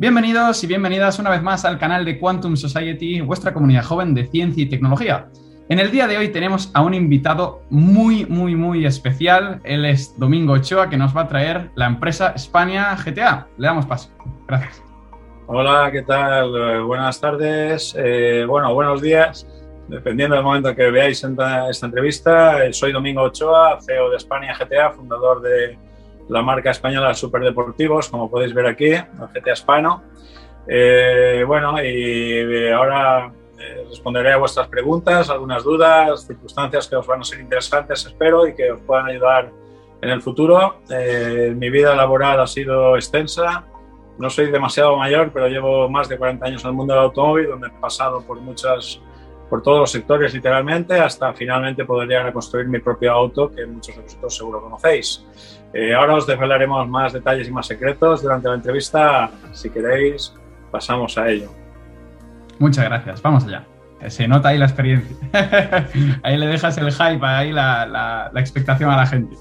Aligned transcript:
Bienvenidos 0.00 0.62
y 0.62 0.68
bienvenidas 0.68 1.18
una 1.18 1.28
vez 1.28 1.42
más 1.42 1.64
al 1.64 1.76
canal 1.76 2.04
de 2.04 2.20
Quantum 2.20 2.54
Society, 2.54 3.20
vuestra 3.20 3.52
comunidad 3.52 3.82
joven 3.82 4.14
de 4.14 4.28
ciencia 4.28 4.62
y 4.62 4.68
tecnología. 4.68 5.26
En 5.68 5.80
el 5.80 5.90
día 5.90 6.06
de 6.06 6.16
hoy 6.16 6.28
tenemos 6.28 6.70
a 6.72 6.82
un 6.82 6.94
invitado 6.94 7.62
muy, 7.68 8.24
muy, 8.24 8.54
muy 8.54 8.86
especial. 8.86 9.60
Él 9.64 9.84
es 9.84 10.16
Domingo 10.16 10.52
Ochoa, 10.52 10.88
que 10.88 10.96
nos 10.96 11.16
va 11.16 11.22
a 11.22 11.26
traer 11.26 11.72
la 11.74 11.86
empresa 11.86 12.28
España 12.28 12.94
GTA. 12.94 13.48
Le 13.56 13.66
damos 13.66 13.86
paso. 13.86 14.10
Gracias. 14.46 14.80
Hola, 15.48 15.90
¿qué 15.90 16.02
tal? 16.02 16.54
Eh, 16.54 16.78
buenas 16.78 17.20
tardes. 17.20 17.92
Eh, 17.98 18.44
bueno, 18.46 18.72
buenos 18.74 19.02
días. 19.02 19.48
Dependiendo 19.88 20.36
del 20.36 20.44
momento 20.44 20.76
que 20.76 20.92
veáis 20.92 21.24
esta, 21.24 21.70
entrevista, 21.86 22.64
eh, 22.64 22.72
soy 22.72 22.92
Domingo 22.92 23.22
Ochoa, 23.22 23.80
CEO 23.80 24.10
de 24.10 24.18
España 24.18 24.56
GTA, 24.56 24.92
fundador 24.92 25.42
de 25.42 25.76
la 26.28 26.42
marca 26.42 26.70
española 26.70 27.14
Superdeportivos, 27.14 28.08
como 28.08 28.30
podéis 28.30 28.54
ver 28.54 28.66
aquí, 28.66 28.90
GTA 28.90 29.52
Hispano. 29.52 30.02
Eh, 30.66 31.44
bueno, 31.46 31.82
y 31.82 32.68
ahora 32.68 33.32
eh, 33.58 33.86
responderé 33.88 34.32
a 34.32 34.36
vuestras 34.36 34.68
preguntas, 34.68 35.30
algunas 35.30 35.64
dudas, 35.64 36.26
circunstancias 36.26 36.86
que 36.86 36.96
os 36.96 37.06
van 37.06 37.20
a 37.20 37.24
ser 37.24 37.40
interesantes, 37.40 38.06
espero, 38.06 38.46
y 38.46 38.54
que 38.54 38.70
os 38.70 38.80
puedan 38.80 39.06
ayudar 39.06 39.50
en 40.00 40.10
el 40.10 40.22
futuro. 40.22 40.80
Eh, 40.90 41.54
mi 41.56 41.70
vida 41.70 41.94
laboral 41.96 42.40
ha 42.40 42.46
sido 42.46 42.94
extensa. 42.96 43.64
No 44.18 44.30
soy 44.30 44.50
demasiado 44.50 44.96
mayor, 44.96 45.30
pero 45.32 45.48
llevo 45.48 45.88
más 45.88 46.08
de 46.08 46.18
40 46.18 46.46
años 46.46 46.64
en 46.64 46.70
el 46.70 46.76
mundo 46.76 46.94
del 46.94 47.04
automóvil, 47.04 47.48
donde 47.48 47.68
he 47.68 47.80
pasado 47.80 48.20
por 48.22 48.40
muchas 48.40 49.00
por 49.48 49.62
todos 49.62 49.80
los 49.80 49.90
sectores 49.90 50.34
literalmente, 50.34 50.94
hasta 51.00 51.32
finalmente 51.32 51.84
poder 51.86 52.06
llegar 52.06 52.26
a 52.26 52.32
construir 52.32 52.68
mi 52.68 52.80
propio 52.80 53.12
auto, 53.12 53.50
que 53.50 53.64
muchos 53.64 53.96
de 53.96 54.02
vosotros 54.02 54.36
seguro 54.36 54.60
conocéis. 54.60 55.24
Eh, 55.72 55.94
ahora 55.94 56.14
os 56.14 56.26
desvelaremos 56.26 56.88
más 56.88 57.12
detalles 57.12 57.48
y 57.48 57.50
más 57.50 57.66
secretos 57.66 58.22
durante 58.22 58.48
la 58.48 58.54
entrevista. 58.54 59.30
Si 59.52 59.70
queréis, 59.70 60.34
pasamos 60.70 61.16
a 61.18 61.28
ello. 61.28 61.50
Muchas 62.58 62.84
gracias. 62.84 63.22
Vamos 63.22 63.44
allá. 63.44 63.64
Eh, 64.00 64.10
se 64.10 64.26
nota 64.28 64.48
ahí 64.48 64.58
la 64.58 64.66
experiencia. 64.66 65.16
ahí 66.22 66.36
le 66.36 66.46
dejas 66.46 66.78
el 66.78 66.90
hype, 66.92 67.24
ahí 67.26 67.52
la, 67.52 67.86
la, 67.86 68.30
la, 68.32 68.40
expectación 68.40 68.90
a 68.90 68.96
la 68.96 69.06
gente. 69.06 69.36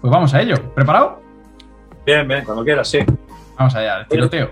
Pues 0.00 0.10
vamos 0.10 0.34
a 0.34 0.40
ello. 0.40 0.56
¿Preparado? 0.74 1.22
Bien, 2.04 2.26
bien, 2.26 2.44
cuando 2.44 2.64
quieras, 2.64 2.88
sí. 2.88 3.00
Vamos 3.58 3.74
allá, 3.74 4.00
el 4.00 4.06
tiroteo. 4.06 4.50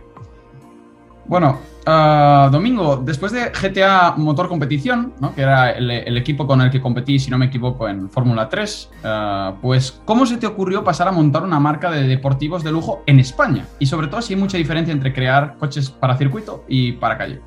Bueno, 1.28 1.60
uh, 1.86 2.50
Domingo, 2.50 2.96
después 2.96 3.32
de 3.32 3.50
GTA 3.50 4.14
Motor 4.16 4.48
Competición, 4.48 5.12
¿no? 5.20 5.34
que 5.34 5.42
era 5.42 5.72
el, 5.72 6.16
equipo 6.16 6.46
con 6.46 6.62
el 6.62 6.70
que 6.70 6.80
competí, 6.80 7.18
si 7.18 7.30
no 7.30 7.36
me 7.36 7.46
equivoco, 7.46 7.86
en 7.86 8.08
Fórmula 8.08 8.48
3, 8.48 8.90
uh, 9.04 9.60
pues 9.60 10.00
¿cómo 10.06 10.24
se 10.24 10.38
te 10.38 10.46
ocurrió 10.46 10.82
pasar 10.82 11.06
a 11.06 11.12
montar 11.12 11.42
una 11.42 11.60
marca 11.60 11.90
de 11.90 12.04
deportivos 12.04 12.64
de 12.64 12.72
lujo 12.72 13.02
en 13.04 13.20
España? 13.20 13.66
Y 13.78 13.84
sobre 13.84 14.06
todo 14.06 14.22
si 14.22 14.32
hay 14.32 14.40
mucha 14.40 14.56
diferencia 14.56 14.90
entre 14.90 15.12
crear 15.12 15.56
coches 15.58 15.90
para 15.90 16.16
circuito 16.16 16.64
y 16.66 16.92
para 16.92 17.18
calle. 17.18 17.42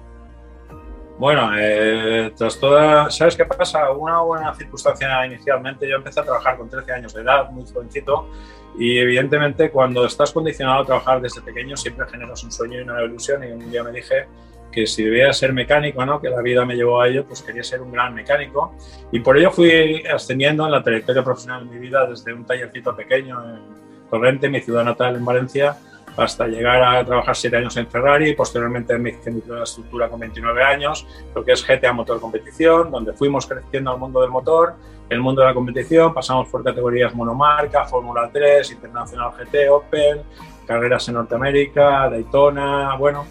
Bueno, 1.17 1.51
eh, 1.57 2.33
tras 2.35 2.59
toda, 2.59 3.09
¿sabes 3.09 3.35
qué 3.35 3.45
pasa? 3.45 3.91
Una 3.91 4.21
buena 4.21 4.53
circunstancia 4.53 5.25
inicialmente, 5.25 5.87
yo 5.87 5.95
empecé 5.95 6.19
a 6.19 6.23
trabajar 6.23 6.57
con 6.57 6.69
13 6.69 6.93
años 6.93 7.13
de 7.13 7.21
edad, 7.21 7.49
muy 7.51 7.63
jovencito, 7.71 8.27
y 8.77 8.97
evidentemente 8.97 9.69
cuando 9.69 10.05
estás 10.05 10.31
condicionado 10.31 10.81
a 10.81 10.85
trabajar 10.85 11.21
desde 11.21 11.41
pequeño 11.41 11.75
siempre 11.75 12.07
generas 12.07 12.43
un 12.43 12.51
sueño 12.51 12.79
y 12.79 12.83
una 12.83 13.03
ilusión 13.03 13.43
y 13.43 13.51
un 13.51 13.71
día 13.71 13.83
me 13.83 13.91
dije 13.91 14.27
que 14.71 14.87
si 14.87 15.03
debía 15.03 15.33
ser 15.33 15.51
mecánico, 15.51 16.05
¿no? 16.05 16.21
que 16.21 16.29
la 16.29 16.41
vida 16.41 16.65
me 16.65 16.75
llevó 16.75 17.01
a 17.01 17.07
ello, 17.09 17.25
pues 17.25 17.41
quería 17.41 17.63
ser 17.63 17.81
un 17.81 17.91
gran 17.91 18.13
mecánico 18.13 18.73
y 19.11 19.19
por 19.19 19.37
ello 19.37 19.51
fui 19.51 20.03
ascendiendo 20.05 20.65
en 20.65 20.71
la 20.71 20.81
trayectoria 20.81 21.23
profesional 21.23 21.67
de 21.67 21.75
mi 21.75 21.79
vida 21.79 22.07
desde 22.07 22.33
un 22.33 22.45
tallercito 22.45 22.95
pequeño 22.95 23.43
en 23.43 23.81
Torrente, 24.09 24.49
mi 24.49 24.59
ciudad 24.59 24.83
natal 24.83 25.15
en 25.15 25.23
Valencia, 25.23 25.77
hasta 26.17 26.47
llegar 26.47 26.81
a 26.83 27.05
trabajar 27.05 27.35
siete 27.35 27.57
años 27.57 27.75
en 27.77 27.87
Ferrari, 27.87 28.33
posteriormente 28.33 28.97
me 28.97 29.11
hice 29.11 29.31
mi 29.31 29.41
estructura 29.63 30.09
con 30.09 30.19
29 30.19 30.63
años, 30.63 31.07
lo 31.33 31.43
que 31.43 31.53
es 31.53 31.65
GTA 31.65 31.93
Motor 31.93 32.19
Competición, 32.19 32.91
donde 32.91 33.13
fuimos 33.13 33.45
creciendo 33.47 33.91
al 33.91 33.99
mundo 33.99 34.21
del 34.21 34.29
motor, 34.29 34.75
el 35.09 35.19
mundo 35.19 35.41
de 35.41 35.47
la 35.47 35.53
competición, 35.53 36.13
pasamos 36.13 36.47
por 36.47 36.63
categorías 36.63 37.13
monomarca, 37.13 37.85
Fórmula 37.85 38.29
3, 38.31 38.71
Internacional 38.71 39.31
GT, 39.31 39.69
Open, 39.69 40.21
carreras 40.65 41.07
en 41.09 41.15
Norteamérica, 41.15 42.09
Daytona, 42.09 42.95
bueno, 42.97 43.25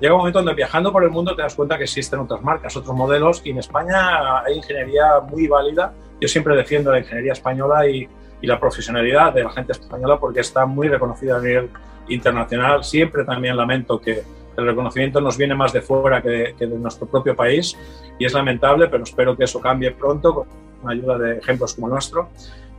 llega 0.00 0.14
un 0.14 0.18
momento 0.18 0.40
donde 0.40 0.54
viajando 0.54 0.92
por 0.92 1.02
el 1.02 1.10
mundo 1.10 1.34
te 1.34 1.42
das 1.42 1.54
cuenta 1.54 1.78
que 1.78 1.84
existen 1.84 2.20
otras 2.20 2.42
marcas, 2.42 2.76
otros 2.76 2.94
modelos, 2.94 3.40
y 3.44 3.50
en 3.50 3.58
España 3.58 4.40
hay 4.40 4.56
ingeniería 4.56 5.20
muy 5.20 5.46
válida, 5.46 5.94
yo 6.20 6.28
siempre 6.28 6.56
defiendo 6.56 6.92
la 6.92 6.98
ingeniería 6.98 7.32
española 7.32 7.88
y, 7.88 8.08
y 8.44 8.46
la 8.46 8.60
profesionalidad 8.60 9.32
de 9.32 9.42
la 9.42 9.50
gente 9.50 9.72
española 9.72 10.18
porque 10.20 10.40
está 10.40 10.66
muy 10.66 10.86
reconocida 10.88 11.38
a 11.38 11.40
nivel 11.40 11.70
internacional. 12.08 12.84
Siempre 12.84 13.24
también 13.24 13.56
lamento 13.56 13.98
que 13.98 14.22
el 14.54 14.66
reconocimiento 14.66 15.18
nos 15.22 15.38
viene 15.38 15.54
más 15.54 15.72
de 15.72 15.80
fuera 15.80 16.20
que 16.20 16.28
de, 16.28 16.54
que 16.54 16.66
de, 16.66 16.76
nuestro 16.76 17.06
propio 17.06 17.34
país 17.34 17.74
y 18.18 18.26
es 18.26 18.34
lamentable, 18.34 18.88
pero 18.88 19.02
espero 19.02 19.34
que 19.34 19.44
eso 19.44 19.62
cambie 19.62 19.92
pronto 19.92 20.46
con 20.82 20.90
ayuda 20.90 21.16
de 21.16 21.38
ejemplos 21.38 21.74
como 21.74 21.86
el 21.86 21.94
nuestro. 21.94 22.28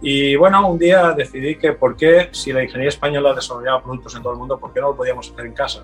Y 0.02 0.36
bueno, 0.36 0.70
un 0.70 0.78
día 0.78 1.14
decidí 1.14 1.56
que 1.56 1.74
por 1.74 1.98
qué, 1.98 2.30
si 2.32 2.54
la 2.54 2.62
ingeniería 2.62 2.90
española 2.90 3.34
desarrollaba 3.34 3.82
productos 3.82 4.16
en 4.16 4.22
todo 4.22 4.34
el 4.34 4.40
mundo, 4.40 4.60
¿por 4.60 4.72
qué 4.72 4.82
no 4.82 4.90
lo 4.90 4.96
podíamos 4.96 5.32
hacer 5.32 5.48
en 5.48 5.54
casa? 5.54 5.84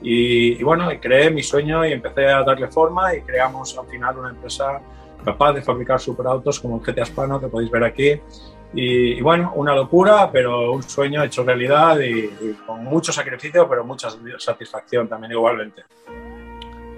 Y, 0.00 0.58
y 0.58 0.62
bueno, 0.62 0.90
y 0.90 0.98
creé 0.98 1.30
mi 1.30 1.42
sueño 1.42 1.84
y 1.84 1.92
empecé 1.92 2.28
a 2.28 2.42
darle 2.44 2.68
forma 2.68 3.14
y 3.14 3.20
creamos 3.20 3.76
al 3.76 3.86
final 3.88 4.16
una 4.16 4.30
empresa 4.30 4.80
capaz 5.24 5.52
de 5.52 5.62
fabricar 5.62 6.00
superautos 6.00 6.60
como 6.60 6.76
el 6.76 6.82
GTA 6.82 7.02
Hispano 7.02 7.40
que 7.40 7.48
podéis 7.48 7.70
ver 7.70 7.84
aquí. 7.84 8.20
Y, 8.74 9.20
bueno, 9.22 9.52
una 9.56 9.74
locura, 9.74 10.30
pero 10.30 10.72
un 10.72 10.82
sueño 10.82 11.22
hecho 11.22 11.42
realidad 11.42 11.98
y, 12.00 12.28
con 12.66 12.84
mucho 12.84 13.12
sacrificio, 13.12 13.66
pero 13.68 13.84
mucha 13.84 14.08
satisfacción 14.38 15.08
también 15.08 15.32
igualmente. 15.32 15.84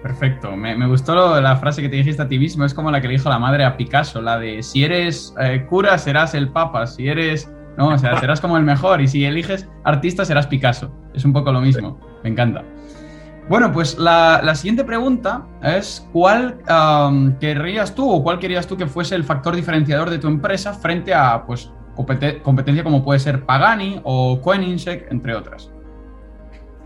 Perfecto, 0.03 0.57
me, 0.57 0.75
me, 0.77 0.87
gustó 0.89 1.41
la 1.41 1.57
frase 1.57 1.83
que 1.83 1.89
te 1.89 1.97
dijiste 1.97 2.23
a 2.23 2.29
ti 2.29 2.39
mismo, 2.39 2.65
es 2.65 2.73
como 2.73 2.91
la 2.91 3.03
que 3.03 3.07
le 3.07 3.15
dijo 3.15 3.29
la 3.29 3.39
madre 3.39 3.65
a 3.65 3.77
Picasso, 3.77 4.23
la 4.23 4.39
de 4.39 4.63
si 4.63 4.83
eres 4.83 5.35
eh, 5.39 5.67
cura 5.69 5.99
serás 5.99 6.35
el 6.35 6.49
papa, 6.49 6.87
si 6.87 7.07
eres, 7.07 7.53
no, 7.77 7.89
o 7.89 7.99
sea, 7.99 8.19
serás 8.19 8.41
como 8.41 8.57
el 8.57 8.65
mejor. 8.65 9.03
Y 9.03 9.09
si 9.09 9.25
eliges 9.27 9.69
artista 9.85 10.25
serás 10.25 10.47
Picasso, 10.47 10.91
es 11.15 11.25
un 11.25 11.35
poco 11.35 11.53
lo 11.53 11.61
mismo, 11.61 12.01
me 12.25 12.31
encanta. 12.31 12.65
Bueno, 13.50 13.72
pues 13.72 13.99
la, 13.99 14.55
siguiente 14.55 14.84
pregunta 14.84 15.44
es 15.61 16.09
¿cuál 16.12 16.61
querrías 17.41 17.93
tú 17.97 18.09
o 18.09 18.22
cuál 18.22 18.38
querías 18.38 18.65
tú 18.69 18.77
que 18.77 18.87
fuese 18.87 19.16
el 19.16 19.25
factor 19.25 19.56
diferenciador 19.56 20.09
de 20.09 20.21
tu 20.21 20.28
empresa 20.28 20.72
frente 20.72 21.12
a 21.12 21.44
pues, 21.44 21.72
competencia 22.44 22.84
como 22.84 23.03
puede 23.03 23.19
ser 23.19 23.44
Pagani 23.44 24.00
o 24.05 24.41
Koenigsegg, 24.41 25.09
entre 25.10 25.34
otras? 25.34 25.69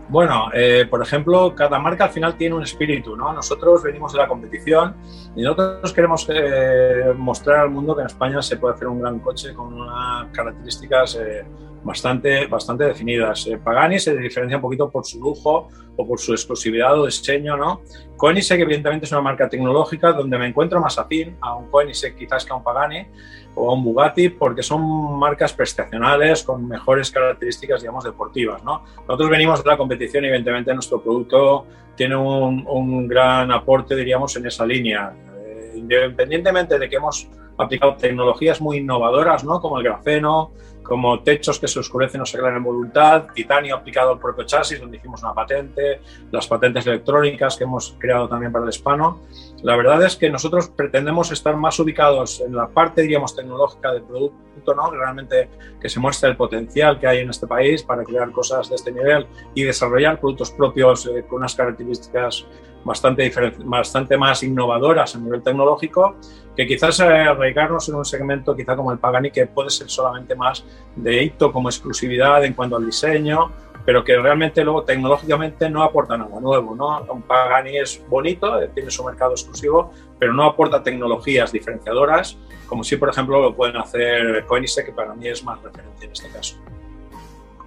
Bueno, 0.09 0.49
eh, 0.55 0.87
por 0.89 1.03
ejemplo, 1.03 1.53
cada 1.53 1.77
marca 1.77 2.05
al 2.05 2.09
final 2.09 2.35
tiene 2.35 2.55
un 2.55 2.63
espíritu, 2.63 3.15
¿no? 3.15 3.31
Nosotros 3.31 3.83
venimos 3.83 4.13
de 4.13 4.17
la 4.17 4.27
competición 4.27 4.95
y 5.35 5.43
nosotros 5.43 5.93
queremos 5.93 6.27
eh, 6.33 7.13
mostrar 7.15 7.59
al 7.59 7.69
mundo 7.69 7.95
que 7.95 8.01
en 8.01 8.07
España 8.07 8.41
se 8.41 8.57
puede 8.57 8.73
hacer 8.73 8.87
un 8.87 9.01
gran 9.01 9.19
coche 9.19 9.53
con 9.53 9.71
unas 9.71 10.31
características 10.31 11.15
eh, 11.21 11.45
bastante, 11.85 12.47
bastante 12.47 12.83
definidas. 12.83 13.47
Eh, 13.47 13.57
Pagani 13.57 13.99
se 13.99 14.17
diferencia 14.17 14.57
un 14.57 14.61
poquito 14.61 14.89
por 14.89 15.05
su 15.05 15.19
lujo 15.19 15.69
o 15.95 16.07
por 16.07 16.19
su 16.19 16.33
exclusividad 16.33 16.99
o 16.99 17.05
diseño, 17.05 17.55
¿no? 17.55 17.81
Koenigsegg 18.17 18.59
evidentemente 18.61 19.05
es 19.05 19.11
una 19.11 19.21
marca 19.21 19.47
tecnológica 19.47 20.11
donde 20.11 20.37
me 20.37 20.47
encuentro 20.47 20.81
más 20.81 20.97
afín 20.97 21.37
a 21.39 21.55
un 21.55 21.69
Koenigsegg 21.69 22.15
quizás 22.15 22.43
que 22.43 22.51
a 22.51 22.55
un 22.55 22.63
Pagani 22.63 23.05
o 23.53 23.69
a 23.69 23.73
un 23.73 23.83
Bugatti 23.83 24.29
porque 24.29 24.63
son 24.63 25.17
marcas 25.17 25.53
prestacionales 25.53 26.43
con 26.43 26.67
mejores 26.67 27.11
características, 27.11 27.81
digamos, 27.81 28.03
deportivas, 28.03 28.63
¿no? 28.63 28.83
Nosotros 29.07 29.29
venimos 29.29 29.63
de 29.63 29.69
la 29.69 29.77
competición 29.77 30.25
y 30.25 30.27
evidentemente 30.27 30.73
nuestro 30.73 31.01
producto 31.01 31.67
tiene 31.95 32.15
un, 32.15 32.65
un 32.67 33.07
gran 33.07 33.51
aporte, 33.51 33.95
diríamos, 33.95 34.35
en 34.35 34.47
esa 34.47 34.65
línea. 34.65 35.13
Eh, 35.45 35.73
independientemente 35.75 36.77
de 36.77 36.89
que 36.89 36.95
hemos 36.97 37.29
aplicado 37.57 37.95
tecnologías 37.95 38.61
muy 38.61 38.77
innovadoras, 38.77 39.43
¿no? 39.43 39.59
Como 39.61 39.77
el 39.77 39.83
grafeno, 39.83 40.51
como 40.85 41.19
techos 41.21 41.59
que 41.59 41.67
se 41.67 41.79
oscurecen 41.79 42.21
o 42.21 42.25
se 42.25 42.37
aclaran 42.37 42.57
en 42.57 42.63
voluntad, 42.63 43.25
titanio 43.33 43.75
aplicado 43.75 44.11
al 44.13 44.19
propio 44.19 44.45
chasis, 44.45 44.79
donde 44.79 44.97
hicimos 44.97 45.21
una 45.23 45.33
patente, 45.33 45.99
las 46.31 46.47
patentes 46.47 46.85
electrónicas 46.85 47.57
que 47.57 47.63
hemos 47.63 47.95
creado 47.97 48.29
también 48.29 48.51
para 48.51 48.63
el 48.63 48.69
hispano. 48.69 49.21
La 49.63 49.75
verdad 49.75 50.03
es 50.03 50.15
que 50.15 50.29
nosotros 50.29 50.69
pretendemos 50.69 51.31
estar 51.31 51.57
más 51.57 51.79
ubicados 51.79 52.39
en 52.39 52.55
la 52.55 52.67
parte, 52.67 53.01
diríamos, 53.01 53.35
tecnológica 53.35 53.91
del 53.93 54.03
producto, 54.03 54.75
¿no? 54.75 54.91
Realmente 54.91 55.49
que 55.81 55.89
se 55.89 55.99
muestre 55.99 56.29
el 56.29 56.37
potencial 56.37 56.99
que 56.99 57.07
hay 57.07 57.19
en 57.19 57.29
este 57.31 57.47
país 57.47 57.81
para 57.83 58.03
crear 58.03 58.31
cosas 58.31 58.69
de 58.69 58.75
este 58.75 58.91
nivel 58.91 59.25
y 59.55 59.63
desarrollar 59.63 60.19
productos 60.19 60.51
propios 60.51 61.07
eh, 61.07 61.25
con 61.27 61.37
unas 61.37 61.55
características 61.55 62.45
bastante, 62.85 63.29
bastante 63.65 64.17
más 64.17 64.43
innovadoras 64.43 65.15
a 65.15 65.19
nivel 65.19 65.41
tecnológico, 65.41 66.15
que 66.55 66.65
quizás 66.65 67.01
arraigarnos 67.01 67.89
en 67.89 67.95
un 67.95 68.05
segmento 68.05 68.55
quizá 68.55 68.75
como 68.77 68.91
el 68.91 68.99
Pagani, 68.99 69.31
que 69.31 69.47
puede 69.47 69.69
ser 69.71 69.89
solamente 69.89 70.35
más 70.35 70.63
de 70.95 71.23
hito 71.23 71.51
como 71.51 71.67
exclusividad 71.67 72.45
en 72.45 72.53
cuanto 72.53 72.77
al 72.77 72.85
diseño, 72.85 73.51
pero 73.85 74.03
que 74.03 74.17
realmente 74.17 74.63
luego 74.63 74.83
tecnológicamente 74.83 75.69
no 75.69 75.83
aporta 75.83 76.17
nada 76.17 76.39
nuevo. 76.39 76.75
¿no? 76.75 77.01
Un 77.11 77.23
Pagani 77.23 77.77
es 77.77 78.01
bonito, 78.07 78.61
eh, 78.61 78.69
tiene 78.73 78.89
su 78.89 79.03
mercado 79.03 79.31
exclusivo, 79.31 79.91
pero 80.17 80.33
no 80.33 80.45
aporta 80.45 80.81
tecnologías 80.81 81.51
diferenciadoras, 81.51 82.37
como 82.67 82.83
si, 82.83 82.95
por 82.95 83.09
ejemplo, 83.09 83.41
lo 83.41 83.55
pueden 83.55 83.77
hacer 83.77 84.45
Koenigsegg, 84.45 84.85
que 84.85 84.91
para 84.91 85.13
mí 85.13 85.27
es 85.27 85.43
más 85.43 85.61
referente 85.61 86.05
en 86.05 86.11
este 86.11 86.29
caso. 86.29 86.55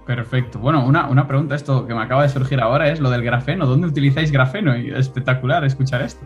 Perfecto. 0.09 0.57
Bueno, 0.57 0.83
una, 0.83 1.07
una, 1.07 1.27
pregunta, 1.27 1.53
esto 1.53 1.85
que 1.85 1.93
me 1.93 2.01
acaba 2.01 2.23
de 2.23 2.29
surgir 2.29 2.59
ahora 2.59 2.89
es 2.89 2.99
lo 2.99 3.11
del 3.11 3.21
grafeno. 3.21 3.67
¿Dónde 3.67 3.85
utilizáis 3.85 4.31
grafeno? 4.31 4.73
Espectacular 4.73 5.63
escuchar 5.65 6.01
esto. 6.01 6.25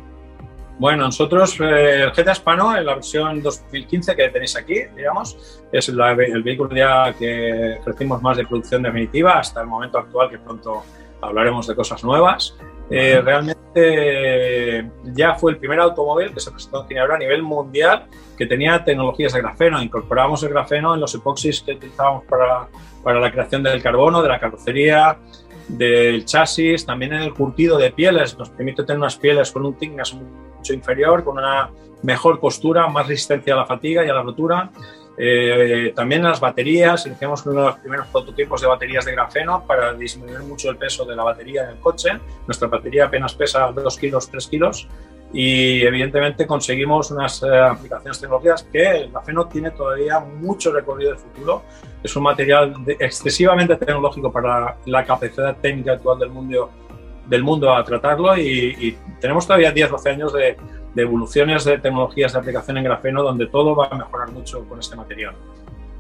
Bueno, 0.80 1.04
nosotros, 1.04 1.60
eh, 1.60 2.04
el 2.04 2.12
GTA 2.12 2.32
Hispano, 2.32 2.78
en 2.78 2.86
la 2.86 2.96
versión 2.96 3.44
2015 3.44 4.16
que 4.16 4.30
tenéis 4.30 4.56
aquí, 4.56 4.84
digamos, 4.96 5.62
es 5.70 5.90
el 5.90 5.98
vehículo 6.44 6.74
ya 6.74 7.12
que 7.12 7.76
ofrecimos 7.82 8.22
más 8.22 8.38
de 8.38 8.46
producción 8.46 8.84
definitiva 8.84 9.40
hasta 9.40 9.60
el 9.60 9.68
momento 9.68 9.98
actual, 9.98 10.30
que 10.30 10.38
pronto 10.38 10.84
hablaremos 11.20 11.68
de 11.68 11.76
cosas 11.76 12.02
nuevas. 12.06 12.56
Eh, 12.90 13.22
realmente 13.24 14.90
ya 15.16 15.36
fue 15.36 15.54
el 15.54 15.58
primer 15.58 15.80
automóvil 15.80 16.34
que 16.34 16.40
se 16.40 16.52
presentó 16.52 16.82
en 16.82 16.88
Ginebra 16.90 17.16
a 17.16 17.18
nivel 17.18 17.42
mundial 17.42 18.06
que 18.38 18.46
tenía 18.46 18.84
tecnologías 18.84 19.34
de 19.34 19.42
grafeno. 19.42 19.82
Incorporábamos 19.82 20.44
el 20.44 20.50
grafeno 20.50 20.94
en 20.94 21.00
los 21.00 21.14
epoxis 21.16 21.62
que 21.62 21.74
utilizábamos 21.74 22.26
para, 22.26 22.68
para 23.04 23.20
la 23.20 23.32
creación 23.32 23.64
del 23.64 23.82
carbono, 23.82 24.22
de 24.22 24.30
la 24.30 24.40
carrocería, 24.40 25.18
del 25.68 26.26
chasis, 26.26 26.86
también 26.86 27.14
en 27.14 27.22
el 27.22 27.34
curtido 27.34 27.78
de 27.78 27.92
pieles. 27.92 28.38
Nos 28.38 28.50
permite 28.50 28.84
tener 28.84 29.00
unas 29.00 29.18
pieles 29.18 29.52
con 29.52 29.66
un 29.66 29.76
thickness 29.76 30.14
mucho 30.14 30.74
inferior, 30.74 31.24
con 31.24 31.38
una 31.38 31.70
mejor 32.02 32.40
postura, 32.40 32.88
más 32.88 33.08
resistencia 33.08 33.54
a 33.54 33.58
la 33.58 33.66
fatiga 33.66 34.06
y 34.06 34.10
a 34.10 34.14
la 34.14 34.24
rotura. 34.24 34.72
Eh, 35.18 35.94
también 35.96 36.24
las 36.24 36.40
baterías, 36.40 37.06
iniciamos 37.06 37.46
uno 37.46 37.62
de 37.62 37.68
los 37.68 37.76
primeros 37.78 38.08
prototipos 38.08 38.62
de 38.62 38.68
baterías 38.68 39.06
de 39.06 39.12
grafeno 39.12 39.64
para 39.66 39.94
disminuir 39.94 40.40
mucho 40.40 40.70
el 40.70 40.78
peso 40.78 41.06
de 41.06 41.16
la 41.16 41.24
batería 41.24 41.64
en 41.66 41.70
el 41.72 41.80
coche. 41.80 42.10
Nuestra 42.48 42.68
batería 42.68 43.06
apenas 43.06 43.34
pesa 43.34 43.72
2 43.72 43.98
kilos, 43.98 44.30
3 44.30 44.48
kilos 44.48 44.88
y 45.34 45.82
evidentemente 45.82 46.46
conseguimos 46.46 47.10
unas 47.10 47.42
eh, 47.42 47.48
aplicaciones 47.58 48.20
tecnológicas 48.20 48.64
que 48.72 48.84
el 48.84 49.12
grafeno 49.12 49.48
tiene 49.48 49.72
todavía 49.72 50.20
mucho 50.20 50.72
recorrido 50.72 51.12
de 51.12 51.18
futuro. 51.18 51.64
Es 52.04 52.16
un 52.16 52.24
material 52.24 52.76
excesivamente 53.00 53.76
tecnológico 53.76 54.32
para 54.32 54.78
la 54.86 55.04
capacidad 55.04 55.58
técnica 55.58 55.94
actual 55.94 56.20
del 56.20 56.30
mundo, 56.30 56.70
del 57.28 57.44
mundo 57.44 57.74
a 57.74 57.84
tratarlo 57.84 58.38
y, 58.38 58.98
tenemos 59.20 59.48
todavía 59.48 59.74
10-12 59.74 60.12
años 60.12 60.34
de, 60.34 60.58
de 60.94 61.02
evoluciones 61.02 61.64
de 61.66 61.78
tecnologías 61.78 62.34
de 62.34 62.40
aplicación 62.40 62.78
en 62.78 62.84
grafeno 62.84 63.24
donde 63.24 63.48
todo 63.48 63.76
va 63.76 63.88
a 63.92 63.96
mejorar 63.96 64.32
mucho 64.32 64.68
con 64.68 64.80
este 64.80 64.96
material. 64.96 65.36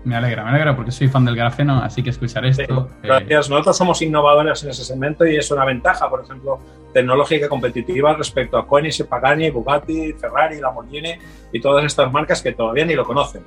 Me 0.03 0.17
alegra, 0.17 0.43
me 0.43 0.49
alegra 0.49 0.75
porque 0.75 0.91
soy 0.91 1.07
fan 1.07 1.23
del 1.23 1.35
grafeno, 1.35 1.81
así 1.81 2.03
que 2.03 2.09
escuchar 2.09 2.45
esto. 2.45 2.89
Eh, 3.01 3.07
gracias. 3.07 3.49
Nosotros 3.49 3.77
somos 3.77 4.01
innovadores 4.01 4.61
en 4.63 4.71
ese 4.71 4.83
segmento 4.83 5.25
y 5.25 5.37
es 5.37 5.49
una 5.49 5.63
ventaja, 5.63 6.09
por 6.09 6.23
ejemplo, 6.23 6.59
tecnológica 6.93 7.47
competitiva 7.47 8.13
respecto 8.13 8.57
a 8.57 8.67
Koenigsegg, 8.67 9.07
Pagani, 9.07 9.49
Bugatti, 9.49 10.13
Ferrari, 10.13 10.59
Lamborghini 10.59 11.13
y 11.53 11.61
todas 11.61 11.85
estas 11.85 12.11
marcas 12.11 12.41
que 12.41 12.51
todavía 12.51 12.85
ni 12.85 12.95
lo 12.95 13.05
conocen. 13.05 13.43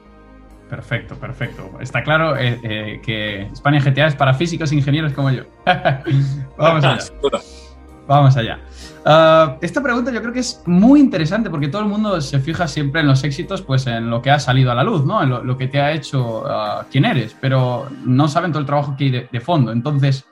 Perfecto, 0.71 1.15
perfecto. 1.15 1.71
Está 1.81 2.03
claro 2.03 2.37
eh, 2.37 2.59
eh, 2.63 3.01
que 3.05 3.43
España 3.43 3.81
GTA 3.81 4.07
es 4.07 4.17
para 4.17 4.35
físicos 4.35 4.73
e 4.73 4.77
ingenieros 4.77 5.13
como 5.13 5.31
yo. 5.31 5.45
Vamos 6.57 6.85
allá. 6.85 6.99
Vamos 8.07 8.37
allá. 8.37 8.61
Ah, 9.05 9.57
esta 9.61 9.83
pregunta 9.83 10.13
yo 10.13 10.21
creo 10.21 10.33
que 10.33 10.41
es 10.41 10.63
muy 10.67 11.01
interesante 11.01 11.51
porque 11.51 11.69
todo 11.69 11.83
el 11.83 11.89
mundo 11.89 12.21
se 12.21 12.39
fija 12.39 12.69
siempre 12.69 13.01
en 13.01 13.09
los 13.09 13.25
éxitos, 13.25 13.63
pues 13.63 13.87
en 13.87 14.11
lo 14.11 14.23
que 14.23 14.31
ha 14.31 14.39
salido 14.39 14.71
a 14.71 14.75
la 14.75 14.85
luz, 14.85 15.05
¿no? 15.05 15.23
En 15.23 15.31
lo, 15.31 15.57
que 15.57 15.67
te 15.67 15.81
ha 15.81 15.93
hecho 15.93 16.43
uh, 16.43 16.85
quién 16.91 17.05
eres, 17.05 17.37
pero 17.41 17.89
no 18.05 18.29
saben 18.29 18.53
todo 18.53 18.61
el 18.61 18.67
trabajo 18.67 18.97
que 18.97 19.05
hay 19.05 19.29
de, 19.31 19.41
fondo. 19.41 19.73
Entonces, 19.73 20.25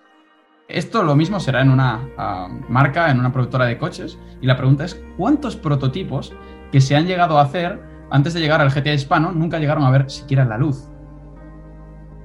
esto 0.68 1.02
lo 1.02 1.16
mismo 1.16 1.40
será 1.40 1.62
en 1.62 1.70
una 1.70 2.00
ah, 2.16 2.48
marca, 2.68 3.10
en 3.10 3.18
una 3.18 3.32
productora 3.32 3.66
de 3.66 3.76
coches. 3.76 4.18
Y 4.40 4.46
la 4.46 4.56
pregunta 4.56 4.84
es, 4.84 5.00
¿cuántos 5.16 5.56
prototipos 5.56 6.32
que 6.70 6.80
se 6.80 6.94
han 6.96 7.06
llegado 7.06 7.38
a 7.38 7.42
hacer 7.42 7.80
antes 8.10 8.34
de 8.34 8.40
llegar 8.40 8.60
al 8.60 8.70
GTA 8.70 8.94
hispano 8.94 9.32
nunca 9.32 9.58
llegaron 9.58 9.84
a 9.84 9.90
ver 9.90 10.08
siquiera 10.10 10.44
la 10.44 10.58
luz? 10.58 10.88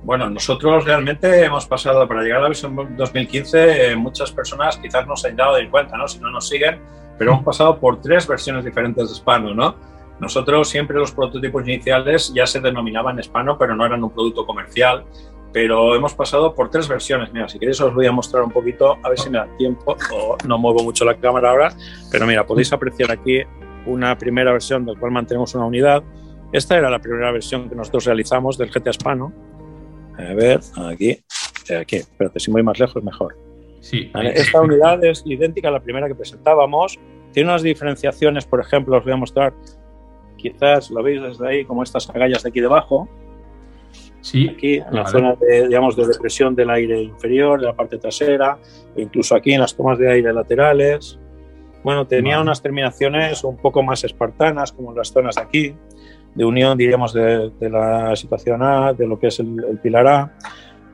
Bueno, 0.03 0.29
nosotros 0.29 0.85
realmente 0.85 1.43
hemos 1.43 1.65
pasado, 1.67 2.07
para 2.07 2.21
llegar 2.21 2.39
a 2.39 2.43
la 2.43 2.47
versión 2.49 2.95
2015, 2.95 3.91
eh, 3.91 3.95
muchas 3.95 4.31
personas 4.31 4.77
quizás 4.77 5.05
no 5.05 5.15
se 5.15 5.27
han 5.27 5.35
dado 5.35 5.55
de 5.55 5.69
cuenta, 5.69 5.97
¿no? 5.97 6.07
Si 6.07 6.19
no 6.19 6.31
nos 6.31 6.47
siguen, 6.47 6.79
pero 7.17 7.31
hemos 7.31 7.43
pasado 7.43 7.77
por 7.79 8.01
tres 8.01 8.25
versiones 8.25 8.63
diferentes 8.63 9.09
de 9.09 9.15
Spano, 9.15 9.53
¿no? 9.53 9.75
Nosotros 10.19 10.69
siempre 10.69 10.97
los 10.97 11.11
prototipos 11.11 11.67
iniciales 11.67 12.33
ya 12.33 12.45
se 12.45 12.59
denominaban 12.59 13.21
Spano, 13.21 13.57
pero 13.57 13.75
no 13.75 13.85
eran 13.85 14.03
un 14.03 14.09
producto 14.09 14.45
comercial. 14.45 15.03
Pero 15.51 15.95
hemos 15.95 16.13
pasado 16.13 16.53
por 16.53 16.69
tres 16.69 16.87
versiones. 16.87 17.33
Mira, 17.33 17.49
si 17.49 17.57
queréis 17.57 17.81
os 17.81 17.93
voy 17.93 18.05
a 18.05 18.11
mostrar 18.11 18.43
un 18.43 18.51
poquito, 18.51 18.97
a 19.01 19.09
ver 19.09 19.17
si 19.17 19.29
me 19.29 19.39
da 19.39 19.47
tiempo. 19.57 19.97
O 20.13 20.37
no 20.45 20.57
muevo 20.59 20.83
mucho 20.83 21.05
la 21.05 21.15
cámara 21.15 21.49
ahora, 21.49 21.73
pero 22.11 22.27
mira, 22.27 22.45
podéis 22.45 22.71
apreciar 22.71 23.11
aquí 23.11 23.41
una 23.85 24.15
primera 24.17 24.51
versión 24.51 24.85
del 24.85 24.99
cual 24.99 25.11
mantenemos 25.11 25.55
una 25.55 25.65
unidad. 25.65 26.03
Esta 26.51 26.77
era 26.77 26.89
la 26.89 26.99
primera 26.99 27.31
versión 27.31 27.67
que 27.67 27.75
nosotros 27.75 28.05
realizamos 28.05 28.57
del 28.57 28.69
GTA 28.69 28.93
Spano 28.93 29.33
a 30.27 30.33
ver, 30.33 30.59
aquí, 30.87 31.19
aquí, 31.79 31.95
espérate, 31.97 32.39
si 32.39 32.51
voy 32.51 32.63
más 32.63 32.79
lejos 32.79 33.03
mejor. 33.03 33.37
Sí. 33.81 34.11
Esta 34.13 34.61
unidad 34.61 35.03
es 35.03 35.23
idéntica 35.25 35.69
a 35.69 35.71
la 35.71 35.79
primera 35.79 36.07
que 36.07 36.15
presentábamos. 36.15 36.99
Tiene 37.31 37.49
unas 37.49 37.63
diferenciaciones, 37.63 38.45
por 38.45 38.59
ejemplo, 38.59 38.97
os 38.97 39.03
voy 39.03 39.13
a 39.13 39.17
mostrar, 39.17 39.53
quizás 40.37 40.91
lo 40.91 41.01
veis 41.01 41.21
desde 41.21 41.47
ahí, 41.47 41.65
como 41.65 41.83
estas 41.83 42.09
agallas 42.09 42.43
de 42.43 42.49
aquí 42.49 42.59
debajo. 42.59 43.07
Sí. 44.21 44.49
Aquí, 44.49 44.75
en 44.75 44.93
la 44.93 45.07
zona 45.07 45.35
de, 45.35 45.67
digamos, 45.67 45.95
de 45.95 46.05
depresión 46.05 46.53
del 46.53 46.69
aire 46.69 47.01
inferior, 47.01 47.61
de 47.61 47.67
la 47.67 47.73
parte 47.73 47.97
trasera, 47.97 48.57
e 48.95 49.03
incluso 49.03 49.35
aquí 49.35 49.53
en 49.53 49.61
las 49.61 49.75
tomas 49.75 49.97
de 49.97 50.11
aire 50.11 50.33
laterales. 50.33 51.17
Bueno, 51.83 52.05
tenía 52.05 52.41
unas 52.41 52.61
terminaciones 52.61 53.45
un 53.45 53.55
poco 53.55 53.81
más 53.81 54.03
espartanas, 54.03 54.73
como 54.73 54.91
en 54.91 54.97
las 54.97 55.13
zonas 55.13 55.35
de 55.35 55.41
aquí 55.41 55.75
de 56.35 56.45
unión, 56.45 56.77
diríamos, 56.77 57.13
de, 57.13 57.51
la 57.59 58.15
situación 58.15 58.61
A, 58.61 58.93
de 58.93 59.07
lo 59.07 59.19
que 59.19 59.27
es 59.27 59.39
el, 59.39 59.79
pilar 59.81 60.07
A. 60.07 60.33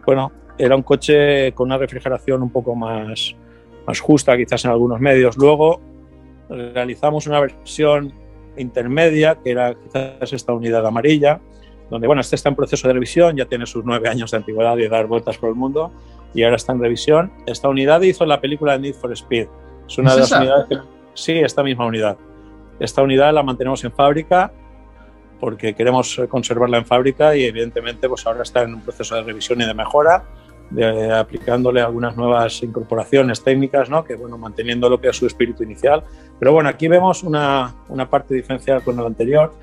Bueno, 0.05 0.31
era 0.57 0.75
un 0.75 0.83
coche 0.83 1.51
con 1.53 1.67
una 1.67 1.77
refrigeración 1.77 2.41
un 2.41 2.49
poco 2.49 2.75
más, 2.75 3.35
más 3.85 3.99
justa, 3.99 4.37
quizás 4.37 4.65
en 4.65 4.71
algunos 4.71 4.99
medios. 4.99 5.37
Luego 5.37 5.81
realizamos 6.49 7.27
una 7.27 7.39
versión 7.39 8.13
intermedia, 8.57 9.35
que 9.43 9.51
era 9.51 9.75
quizás 9.75 10.33
esta 10.33 10.53
unidad 10.53 10.85
amarilla, 10.85 11.39
donde, 11.89 12.07
bueno, 12.07 12.21
este 12.21 12.35
está 12.35 12.49
en 12.49 12.55
proceso 12.55 12.87
de 12.87 12.93
revisión, 12.93 13.35
ya 13.35 13.45
tiene 13.45 13.65
sus 13.65 13.83
nueve 13.85 14.09
años 14.09 14.31
de 14.31 14.37
antigüedad 14.37 14.77
y 14.77 14.83
de 14.83 14.89
dar 14.89 15.05
vueltas 15.07 15.37
por 15.37 15.49
el 15.49 15.55
mundo, 15.55 15.91
y 16.33 16.43
ahora 16.43 16.55
está 16.55 16.73
en 16.73 16.79
revisión. 16.79 17.31
Esta 17.45 17.69
unidad 17.69 18.01
hizo 18.01 18.25
la 18.25 18.41
película 18.41 18.73
de 18.73 18.79
Need 18.79 18.95
for 18.95 19.11
Speed. 19.11 19.47
Es 19.87 19.97
una 19.97 20.13
de 20.13 20.21
las 20.21 20.31
unidades 20.31 20.65
que... 20.69 20.77
Sí, 21.13 21.33
esta 21.33 21.63
misma 21.63 21.85
unidad. 21.85 22.17
Esta 22.79 23.01
unidad 23.01 23.33
la 23.33 23.43
mantenemos 23.43 23.83
en 23.83 23.91
fábrica 23.91 24.51
porque 25.39 25.73
queremos 25.73 26.21
conservarla 26.29 26.77
en 26.77 26.85
fábrica 26.85 27.35
y 27.35 27.43
evidentemente 27.43 28.07
pues 28.07 28.25
ahora 28.25 28.43
está 28.43 28.63
en 28.63 28.75
un 28.75 28.81
proceso 28.81 29.15
de 29.15 29.23
revisión 29.23 29.61
y 29.61 29.65
de 29.65 29.73
mejora, 29.73 30.23
de, 30.69 31.13
aplicándole 31.13 31.81
algunas 31.81 32.15
nuevas 32.15 32.63
incorporaciones 32.63 33.43
técnicas, 33.43 33.89
¿no? 33.89 34.03
que 34.03 34.15
bueno, 34.15 34.37
manteniendo 34.37 34.89
lo 34.89 34.99
que 34.99 35.09
es 35.09 35.17
su 35.17 35.27
espíritu 35.27 35.63
inicial. 35.63 36.03
Pero 36.39 36.53
bueno, 36.53 36.69
aquí 36.69 36.87
vemos 36.87 37.23
una, 37.23 37.75
una 37.89 38.09
parte 38.09 38.33
diferencial 38.33 38.83
con 38.83 38.99
el 38.99 39.05
anterior. 39.05 39.53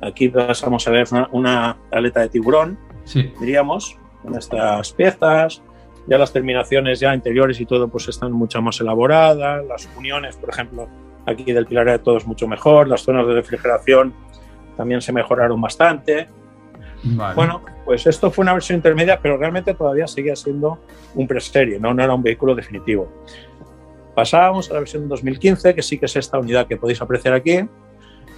Aquí 0.00 0.28
pasamos 0.28 0.86
a 0.88 0.90
ver 0.90 1.06
una, 1.32 1.76
aleta 1.90 2.20
de 2.20 2.28
tiburón, 2.28 2.78
sí. 3.04 3.32
diríamos, 3.40 3.96
con 4.22 4.36
estas 4.36 4.92
piezas. 4.92 5.62
Ya 6.06 6.18
las 6.18 6.32
terminaciones 6.32 6.98
ya 6.98 7.14
interiores 7.14 7.60
y 7.60 7.66
todo 7.66 7.88
pues 7.88 8.08
están 8.08 8.32
mucho 8.32 8.60
más 8.62 8.80
elaboradas. 8.80 9.64
Las 9.66 9.88
uniones, 9.96 10.36
por 10.36 10.48
ejemplo, 10.48 10.88
aquí 11.26 11.52
del 11.52 11.66
pilar 11.66 11.86
de 11.86 11.98
todo 11.98 12.16
es 12.16 12.26
mucho 12.26 12.48
mejor. 12.48 12.88
Las 12.88 13.02
zonas 13.02 13.26
de 13.26 13.34
refrigeración 13.34 14.14
también 14.80 15.02
se 15.02 15.12
mejoraron 15.12 15.60
bastante. 15.60 16.26
Bueno, 17.34 17.60
pues 17.84 18.06
esto 18.06 18.30
fue 18.30 18.44
una 18.44 18.54
versión 18.54 18.76
intermedia, 18.76 19.20
pero 19.20 19.36
realmente 19.36 19.74
todavía 19.74 20.06
seguía 20.06 20.34
siendo 20.34 20.78
un 21.14 21.28
preserie, 21.28 21.78
¿no? 21.78 21.92
no 21.92 22.02
era 22.02 22.14
un 22.14 22.22
vehículo 22.22 22.54
definitivo. 22.54 23.06
Pasábamos 24.14 24.70
a 24.70 24.74
la 24.74 24.80
versión 24.80 25.06
2015, 25.06 25.74
que 25.74 25.82
sí 25.82 25.98
que 25.98 26.06
es 26.06 26.16
esta 26.16 26.38
unidad 26.38 26.66
que 26.66 26.78
podéis 26.78 27.02
apreciar 27.02 27.34
aquí, 27.34 27.60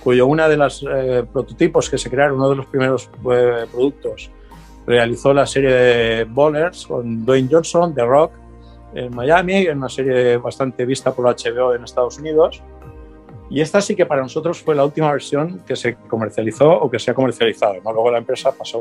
cuyo 0.02 0.26
una 0.26 0.48
de 0.48 0.56
los 0.56 0.84
eh, 0.92 1.24
prototipos 1.32 1.88
que 1.88 1.96
se 1.96 2.10
crearon, 2.10 2.38
uno 2.38 2.50
de 2.50 2.56
los 2.56 2.66
primeros 2.66 3.08
eh, 3.32 3.66
productos, 3.70 4.28
realizó 4.84 5.32
la 5.32 5.46
serie 5.46 5.70
de 5.70 6.24
Bowlers 6.24 6.88
con 6.88 7.24
Dwayne 7.24 7.48
Johnson, 7.48 7.94
The 7.94 8.04
Rock, 8.04 8.32
en 8.94 9.14
Miami, 9.14 9.58
en 9.58 9.78
una 9.78 9.88
serie 9.88 10.38
bastante 10.38 10.84
vista 10.86 11.14
por 11.14 11.24
HBO 11.24 11.72
en 11.72 11.84
Estados 11.84 12.18
Unidos. 12.18 12.60
Y 13.52 13.60
esta 13.60 13.82
sí 13.82 13.94
que 13.94 14.06
para 14.06 14.22
nosotros 14.22 14.62
fue 14.62 14.74
la 14.74 14.82
última 14.82 15.12
versión 15.12 15.60
que 15.66 15.76
se 15.76 15.94
comercializó 16.08 16.70
o 16.70 16.90
que 16.90 16.98
se 16.98 17.10
ha 17.10 17.14
comercializado. 17.14 17.74
Luego 17.84 18.10
la 18.10 18.16
empresa 18.16 18.50
pasó 18.50 18.80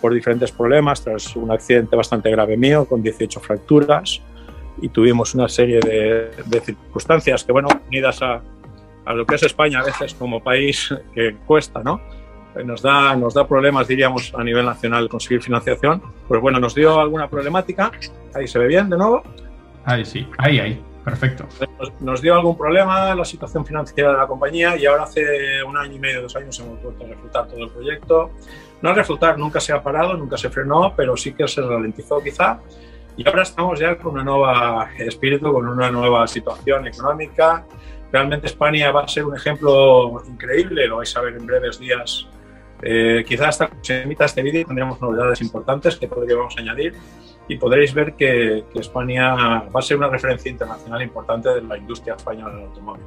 por 0.00 0.12
diferentes 0.12 0.50
problemas 0.50 1.00
tras 1.04 1.36
un 1.36 1.52
accidente 1.52 1.94
bastante 1.94 2.28
grave 2.28 2.56
mío 2.56 2.86
con 2.86 3.04
18 3.04 3.38
fracturas 3.38 4.20
y 4.82 4.88
tuvimos 4.88 5.32
una 5.36 5.48
serie 5.48 5.78
de, 5.78 6.60
circunstancias 6.60 7.44
que, 7.44 7.52
bueno, 7.52 7.68
unidas 7.86 8.20
a, 8.20 8.42
a, 9.04 9.14
lo 9.14 9.24
que 9.24 9.36
es 9.36 9.44
España 9.44 9.78
a 9.78 9.84
veces 9.84 10.14
como 10.14 10.42
país 10.42 10.92
que 11.14 11.36
cuesta, 11.46 11.80
¿no? 11.84 12.00
Nos 12.64 12.82
da, 12.82 13.14
nos 13.14 13.32
da 13.32 13.46
problemas, 13.46 13.86
diríamos, 13.86 14.32
a 14.36 14.42
nivel 14.42 14.66
nacional 14.66 15.08
conseguir 15.08 15.40
financiación. 15.40 16.02
Pues 16.26 16.40
bueno, 16.40 16.58
nos 16.58 16.74
dio 16.74 16.98
alguna 16.98 17.28
problemática. 17.28 17.92
Ahí 18.34 18.48
se 18.48 18.58
ve 18.58 18.66
bien 18.66 18.90
de 18.90 18.96
nuevo. 18.96 19.22
Ahí 19.84 20.04
sí, 20.04 20.26
ahí, 20.36 20.58
ahí. 20.58 20.89
Perfecto. 21.04 21.46
Nos, 22.00 22.20
dio 22.20 22.34
algún 22.34 22.56
problema 22.56 23.14
la 23.14 23.24
situación 23.24 23.64
financiera 23.64 24.12
de 24.12 24.18
la 24.18 24.26
compañía 24.26 24.76
y 24.76 24.84
ahora 24.86 25.04
hace 25.04 25.62
un 25.62 25.76
año 25.76 25.94
y 25.94 25.98
medio, 25.98 26.22
dos 26.22 26.36
años 26.36 26.58
hemos 26.60 26.82
vuelto 26.82 27.04
a 27.04 27.08
reflotar 27.08 27.48
todo 27.48 27.64
el 27.64 27.70
proyecto. 27.70 28.30
No 28.82 28.92
reflotar, 28.92 29.38
nunca 29.38 29.60
se 29.60 29.72
ha 29.72 29.82
parado, 29.82 30.14
nunca 30.14 30.36
se 30.36 30.50
frenó, 30.50 30.94
pero 30.96 31.16
sí 31.16 31.32
que 31.32 31.48
se 31.48 31.62
ralentizó 31.62 32.20
quizá. 32.22 32.60
Y 33.16 33.26
ahora 33.26 33.42
estamos 33.42 33.78
ya 33.78 33.96
con 33.96 34.18
un 34.18 34.24
nuevo 34.24 34.46
espíritu, 34.98 35.52
con 35.52 35.68
una 35.68 35.90
nueva 35.90 36.26
situación 36.26 36.86
económica. 36.86 37.66
Realmente 38.12 38.46
España 38.46 38.90
va 38.90 39.02
a 39.02 39.08
ser 39.08 39.24
un 39.24 39.36
ejemplo 39.36 40.22
increíble, 40.26 40.86
lo 40.86 40.98
vais 40.98 41.16
a 41.16 41.20
ver 41.20 41.34
en 41.34 41.46
breves 41.46 41.78
días. 41.78 42.26
Eh, 42.82 43.24
quizás 43.26 43.48
hasta 43.48 43.68
que 43.68 43.76
se 43.82 44.02
emita 44.02 44.24
este 44.24 44.42
vídeo 44.42 44.64
tendremos 44.66 45.00
novedades 45.00 45.42
importantes 45.42 45.96
que 45.96 46.08
podríamos 46.08 46.56
añadir 46.56 46.94
y 47.50 47.56
podréis 47.56 47.92
ver 47.92 48.14
que, 48.14 48.64
que, 48.72 48.78
España 48.78 49.34
va 49.34 49.80
a 49.80 49.82
ser 49.82 49.96
una 49.96 50.08
referencia 50.08 50.50
internacional 50.50 51.02
importante 51.02 51.48
de 51.48 51.62
la 51.62 51.76
industria 51.76 52.14
española 52.14 52.54
del 52.54 52.64
automóvil. 52.66 53.02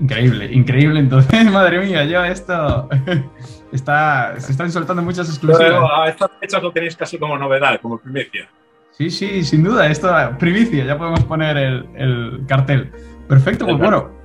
Increíble, 0.00 0.52
increíble. 0.52 0.98
Entonces, 0.98 1.44
madre 1.52 1.78
mía, 1.78 2.04
yo 2.04 2.24
esto 2.24 2.88
está, 3.72 4.34
se 4.38 4.50
están 4.50 4.72
soltando 4.72 5.02
muchas 5.02 5.28
exclusivas. 5.28 5.68
Pero 5.68 5.94
a 5.94 6.08
estas 6.08 6.30
fechas 6.40 6.60
lo 6.60 6.72
tenéis 6.72 6.96
casi 6.96 7.16
como 7.16 7.38
novedad, 7.38 7.80
como 7.80 7.98
primicia. 7.98 8.48
Sí, 8.90 9.08
sí, 9.08 9.44
sin 9.44 9.62
duda, 9.62 9.86
esto 9.86 10.12
primicia, 10.40 10.84
ya 10.84 10.98
podemos 10.98 11.22
poner 11.24 11.56
el, 11.56 11.88
el 11.94 12.44
cartel. 12.48 12.90
Perfecto, 13.28 13.66
pues 13.66 13.78
bueno, 13.78 14.17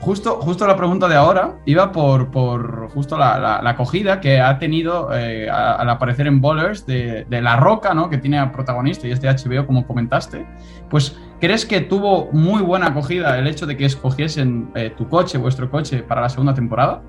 justo, 0.00 0.40
justo 0.40 0.66
la 0.66 0.76
pregunta 0.76 1.08
de 1.08 1.14
ahora 1.14 1.56
iba 1.66 1.92
por, 1.92 2.30
por 2.30 2.88
justo 2.90 3.16
la, 3.16 3.38
la, 3.38 3.70
acogida 3.70 4.20
que 4.20 4.40
ha 4.40 4.58
tenido 4.58 5.10
eh, 5.14 5.48
al 5.48 5.88
aparecer 5.88 6.26
en 6.26 6.40
Bowlers 6.40 6.86
de, 6.86 7.24
de, 7.28 7.40
La 7.40 7.56
Roca, 7.56 7.94
¿no? 7.94 8.10
que 8.10 8.18
tiene 8.18 8.38
a 8.38 8.50
protagonista 8.50 9.06
y 9.06 9.12
este 9.12 9.28
HBO, 9.28 9.66
como 9.66 9.86
comentaste. 9.86 10.46
Pues, 10.88 11.18
¿crees 11.40 11.66
que 11.66 11.80
tuvo 11.80 12.30
muy 12.32 12.62
buena 12.62 12.88
acogida 12.88 13.38
el 13.38 13.46
hecho 13.46 13.66
de 13.66 13.76
que 13.76 13.84
escogiesen 13.84 14.70
eh, 14.74 14.90
tu 14.96 15.08
coche, 15.08 15.38
vuestro 15.38 15.70
coche, 15.70 16.02
para 16.02 16.22
la 16.22 16.28
segunda 16.28 16.54
temporada? 16.54 17.02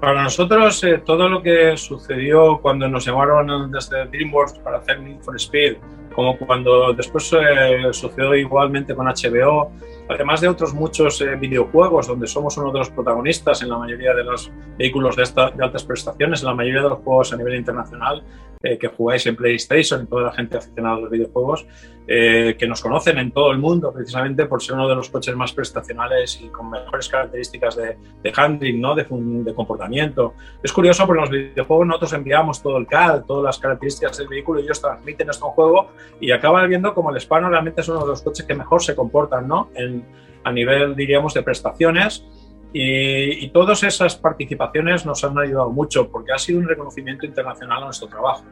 Para 0.00 0.24
nosotros, 0.24 0.82
eh, 0.82 0.98
todo 0.98 1.28
lo 1.28 1.42
que 1.42 1.76
sucedió 1.76 2.58
cuando 2.60 2.88
nos 2.88 3.04
llamaron 3.04 3.70
desde 3.70 4.06
DreamWorks 4.06 4.58
para 4.58 4.78
hacer 4.78 5.00
Need 5.00 5.20
for 5.20 5.36
Speed, 5.36 5.76
como 6.12 6.36
cuando 6.38 6.92
después 6.92 7.32
eh, 7.32 7.92
sucedió 7.92 8.34
igualmente 8.34 8.94
con 8.94 9.06
HBO, 9.06 9.72
además 10.08 10.40
de 10.40 10.48
otros 10.48 10.74
muchos 10.74 11.20
eh, 11.20 11.36
videojuegos 11.36 12.06
donde 12.06 12.26
somos 12.26 12.56
uno 12.56 12.72
de 12.72 12.78
los 12.78 12.90
protagonistas 12.90 13.62
en 13.62 13.70
la 13.70 13.78
mayoría 13.78 14.14
de 14.14 14.24
los 14.24 14.50
vehículos 14.78 15.16
de, 15.16 15.22
esta, 15.22 15.50
de 15.50 15.64
altas 15.64 15.84
prestaciones, 15.84 16.40
en 16.42 16.48
la 16.48 16.54
mayoría 16.54 16.82
de 16.82 16.88
los 16.90 16.98
juegos 16.98 17.32
a 17.32 17.36
nivel 17.36 17.54
internacional, 17.56 18.24
eh, 18.62 18.78
que 18.78 18.88
jugáis 18.88 19.26
en 19.26 19.36
PlayStation, 19.36 20.04
y 20.04 20.06
toda 20.06 20.22
la 20.24 20.32
gente 20.32 20.56
aficionada 20.56 20.96
a 20.96 21.00
los 21.00 21.10
videojuegos, 21.10 21.66
eh, 22.04 22.56
que 22.58 22.66
nos 22.66 22.80
conocen 22.80 23.18
en 23.18 23.30
todo 23.30 23.52
el 23.52 23.58
mundo 23.58 23.92
precisamente 23.92 24.46
por 24.46 24.60
ser 24.60 24.74
uno 24.74 24.88
de 24.88 24.96
los 24.96 25.08
coches 25.08 25.36
más 25.36 25.52
prestacionales 25.52 26.40
y 26.42 26.48
con 26.48 26.68
mejores 26.68 27.08
características 27.08 27.76
de, 27.76 27.96
de 28.22 28.32
handling, 28.34 28.80
¿no? 28.80 28.96
de, 28.96 29.06
de, 29.08 29.54
comportamiento. 29.54 30.34
Es 30.62 30.72
curioso 30.72 31.06
porque 31.06 31.18
en 31.18 31.30
los 31.30 31.30
videojuegos 31.30 31.86
nosotros 31.86 32.12
enviamos 32.14 32.60
todo 32.60 32.76
el 32.78 32.88
CAD, 32.88 33.22
todas 33.24 33.44
las 33.44 33.58
características 33.58 34.18
del 34.18 34.26
vehículo 34.26 34.58
y 34.58 34.64
ellos 34.64 34.80
transmiten 34.80 35.30
esto 35.30 35.46
en 35.46 35.52
juego 35.52 35.90
y 36.20 36.32
acaban 36.32 36.68
viendo 36.68 36.92
como 36.92 37.10
el 37.10 37.18
Hispano 37.18 37.48
realmente 37.48 37.82
es 37.82 37.88
uno 37.88 38.00
de 38.00 38.08
los 38.08 38.22
coches 38.22 38.44
que 38.44 38.54
mejor 38.54 38.82
se 38.82 38.96
comportan 38.96 39.46
¿no? 39.46 39.70
en, 39.76 40.04
a 40.42 40.50
nivel, 40.50 40.96
diríamos, 40.96 41.34
de 41.34 41.42
prestaciones 41.42 42.26
y, 42.72 43.44
y, 43.44 43.50
todas 43.50 43.82
esas 43.82 44.16
participaciones 44.16 45.04
nos 45.04 45.22
han 45.24 45.38
ayudado 45.38 45.70
mucho 45.70 46.08
porque 46.10 46.32
ha 46.32 46.38
sido 46.38 46.58
un 46.58 46.66
reconocimiento 46.66 47.26
internacional 47.26 47.82
a 47.82 47.84
nuestro 47.84 48.08
trabajo. 48.08 48.44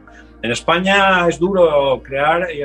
En 0.43 0.51
España 0.51 1.27
es 1.27 1.39
duro 1.39 2.01
crear 2.03 2.47
y 2.53 2.61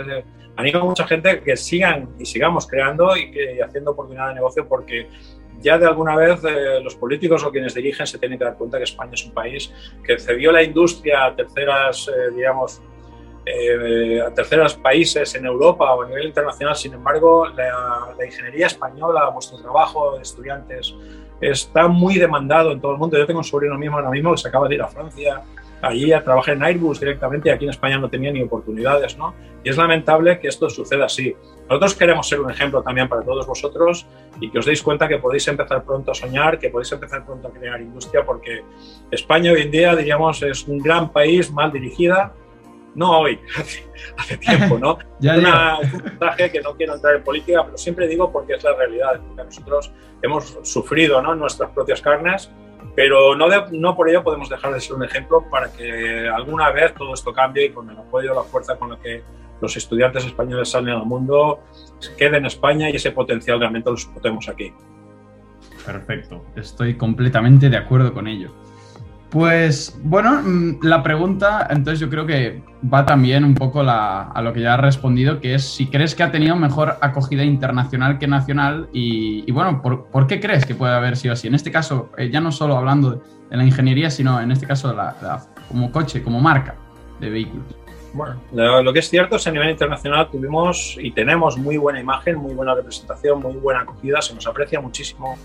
animo 0.57 0.81
a 0.81 0.85
mucha 0.85 1.07
gente 1.07 1.41
que 1.41 1.57
sigan 1.57 2.09
y 2.19 2.25
sigamos 2.25 2.67
creando 2.67 3.17
y, 3.17 3.31
que, 3.31 3.57
y 3.57 3.61
haciendo 3.61 3.93
oportunidad 3.93 4.29
de 4.29 4.35
negocio 4.35 4.67
porque 4.69 5.09
ya 5.61 5.79
de 5.79 5.87
alguna 5.87 6.17
vez 6.17 6.43
eh, 6.45 6.81
los 6.83 6.95
políticos 6.95 7.45
o 7.45 7.51
quienes 7.51 7.75
dirigen 7.75 8.07
se 8.07 8.19
tienen 8.19 8.39
que 8.39 8.45
dar 8.45 8.57
cuenta 8.57 8.79
que 8.79 8.85
España 8.85 9.13
es 9.15 9.25
un 9.25 9.33
país 9.33 9.73
que 10.05 10.19
cedió 10.19 10.53
la 10.53 10.63
industria 10.63 11.27
a 11.27 11.35
terceras, 11.35 12.09
eh, 12.09 12.35
digamos, 12.35 12.83
eh, 13.45 14.21
a 14.21 14.35
terceros 14.35 14.75
países 14.75 15.35
en 15.35 15.47
Europa 15.47 15.95
o 15.95 16.03
a 16.03 16.09
nivel 16.09 16.27
internacional. 16.27 16.77
Sin 16.77 16.95
embargo, 16.95 17.47
la, 17.49 18.09
la 18.17 18.27
ingeniería 18.27 18.67
española, 18.67 19.29
vuestro 19.31 19.59
trabajo 19.59 20.17
de 20.17 20.23
estudiantes, 20.23 20.95
está 21.41 21.87
muy 21.87 22.19
demandado 22.19 22.73
en 22.73 22.81
todo 22.81 22.93
el 22.93 22.99
mundo. 22.99 23.17
Yo 23.17 23.27
tengo 23.27 23.41
un 23.41 23.45
sobrino 23.45 23.79
mismo 23.79 23.97
ahora 23.97 24.11
mismo 24.11 24.33
que 24.33 24.39
se 24.39 24.49
acaba 24.49 24.69
de 24.69 24.75
ir 24.75 24.83
a 24.83 24.89
Francia, 24.89 25.43
allí 25.89 26.13
a 26.13 26.23
trabajar 26.23 26.55
en 26.55 26.63
Airbus 26.63 27.01
directamente 27.01 27.49
y 27.49 27.53
aquí 27.53 27.65
en 27.65 27.71
España 27.71 27.99
no 27.99 28.09
tenía 28.09 28.33
ni 28.33 28.43
oportunidades, 28.43 29.17
¿no? 29.17 29.35
Y 29.65 29.71
es 29.71 29.77
lamentable 29.77 30.39
que 30.39 30.49
esto 30.49 30.71
suceda 30.71 31.07
así. 31.07 31.35
Nosotros 31.69 31.95
queremos 31.95 32.29
ser 32.29 32.41
un 32.41 32.51
ejemplo 32.51 32.83
también 32.83 33.09
para 33.09 33.23
todos 33.23 33.47
vosotros 33.47 34.07
y 34.41 34.51
que 34.51 34.59
os 34.59 34.67
deis 34.67 34.83
cuenta 34.83 35.09
que 35.09 35.19
podéis 35.19 35.49
empezar 35.49 35.85
pronto 35.85 36.13
a 36.13 36.15
soñar, 36.15 36.59
que 36.59 36.71
podéis 36.71 36.93
empezar 36.93 37.25
pronto 37.25 37.49
a 37.49 37.53
crear 37.53 37.81
industria, 37.81 38.25
porque 38.25 38.63
España 39.11 39.53
hoy 39.53 39.63
en 39.63 39.71
día, 39.71 39.97
diríamos, 39.97 40.43
es 40.43 40.67
un 40.69 40.79
gran 40.79 41.13
país 41.13 41.51
mal 41.51 41.73
dirigida, 41.73 42.33
no 42.95 43.19
hoy, 43.21 43.39
hace, 43.59 43.87
hace 44.17 44.37
tiempo, 44.39 44.79
¿no? 44.79 44.99
ya, 45.21 45.37
Una, 45.37 45.79
un 45.79 46.03
mensaje 46.03 46.51
que 46.51 46.61
no 46.61 46.75
quiero 46.77 46.95
entrar 46.95 47.17
en 47.17 47.25
política, 47.25 47.65
pero 47.65 47.77
siempre 47.77 48.09
digo 48.09 48.33
porque 48.33 48.55
es 48.55 48.65
la 48.65 48.75
realidad, 48.75 49.21
porque 49.27 49.45
nosotros 49.45 49.93
hemos 50.23 50.59
sufrido 50.63 51.21
¿no? 51.23 51.35
nuestras 51.35 51.71
propias 51.71 52.01
carnes, 52.01 52.51
pero 52.97 53.37
no, 53.37 53.95
por 53.95 54.09
ello 54.09 54.25
podemos 54.25 54.49
dejar 54.49 54.73
de 54.73 54.81
ser 54.81 54.97
un 54.97 55.05
ejemplo 55.05 55.45
para 55.51 55.71
que 55.71 56.27
alguna 56.29 56.71
vez 56.71 56.95
todo 56.95 57.13
esto 57.13 57.33
cambie 57.33 57.67
y 57.67 57.71
con 57.71 57.89
el 57.91 57.99
apoyo 57.99 58.35
la 58.35 58.43
fuerza 58.43 58.77
con 58.77 58.91
la 58.91 58.99
que 58.99 59.23
los 59.61 59.77
estudiantes 59.77 60.25
españoles 60.25 60.71
salen 60.71 60.95
al 60.95 61.05
mundo 61.05 61.61
quede 62.17 62.39
en 62.39 62.47
España 62.47 62.89
y 62.89 62.97
ese 62.97 63.13
potencial 63.13 63.61
realmente 63.61 63.91
lo 63.91 63.97
explotemos 63.97 64.49
aquí. 64.49 64.73
Perfecto, 65.85 66.43
estoy 66.57 66.97
completamente 66.97 67.69
de 67.69 67.77
acuerdo 67.77 68.15
con 68.15 68.27
ello. 68.27 68.51
Pues 69.31 69.99
bueno, 70.05 70.41
la 70.83 71.03
pregunta 71.03 71.67
entonces 71.69 71.99
yo 71.99 72.09
creo 72.09 72.27
que 72.27 72.63
va 72.93 73.05
también 73.05 73.45
un 73.45 73.55
poco 73.55 73.81
a 73.81 74.41
lo 74.43 74.53
que 74.53 74.61
ya 74.61 74.75
has 74.75 74.81
respondido, 74.81 75.41
que 75.41 75.55
es 75.55 75.65
si 75.65 75.87
crees 75.89 76.15
que 76.15 76.23
ha 76.23 76.31
tenido 76.31 76.55
mejor 76.55 76.97
acogida 77.01 77.43
internacional 77.43 78.19
que 78.19 78.29
nacional 78.29 78.89
y, 78.93 79.51
bueno, 79.51 79.83
¿por, 79.83 80.07
¿por, 80.07 80.27
qué 80.27 80.41
crees 80.41 80.65
que 80.65 80.75
puede 80.75 80.95
haber 80.95 81.17
sido 81.17 81.33
así? 81.33 81.49
En 81.49 81.55
este 81.55 81.73
caso, 81.73 82.11
eh, 82.17 82.31
ya 82.31 82.41
no 82.41 82.53
solo 82.53 82.77
hablando 82.77 83.11
de, 83.11 83.17
de, 83.51 83.57
la 83.57 83.65
ingeniería, 83.65 84.11
sino 84.11 84.41
en 84.41 84.53
este 84.53 84.67
caso 84.67 84.95
la, 84.95 85.17
la, 85.21 85.43
como 85.69 85.91
coche, 85.91 86.23
como 86.23 86.41
marca 86.41 86.77
de 87.19 87.31
vehículos. 87.31 87.67
Bueno, 88.13 88.41
lo 88.83 88.93
que 88.93 89.01
es 89.01 89.11
cierto 89.11 89.37
es 89.37 89.45
que 89.45 89.51
a 89.51 89.53
nivel 89.53 89.71
internacional 89.71 90.31
tuvimos 90.31 90.97
y 90.99 91.11
tenemos 91.11 91.59
muy 91.59 91.77
buena 91.77 92.01
imagen, 92.01 92.37
muy 92.37 92.55
buena 92.55 92.75
representación, 92.75 93.43
muy 93.43 93.57
buena 93.57 93.81
acogida, 93.81 94.23
se 94.23 94.35
nos 94.35 94.47
aprecia 94.47 94.81
muchísimo 94.81 95.37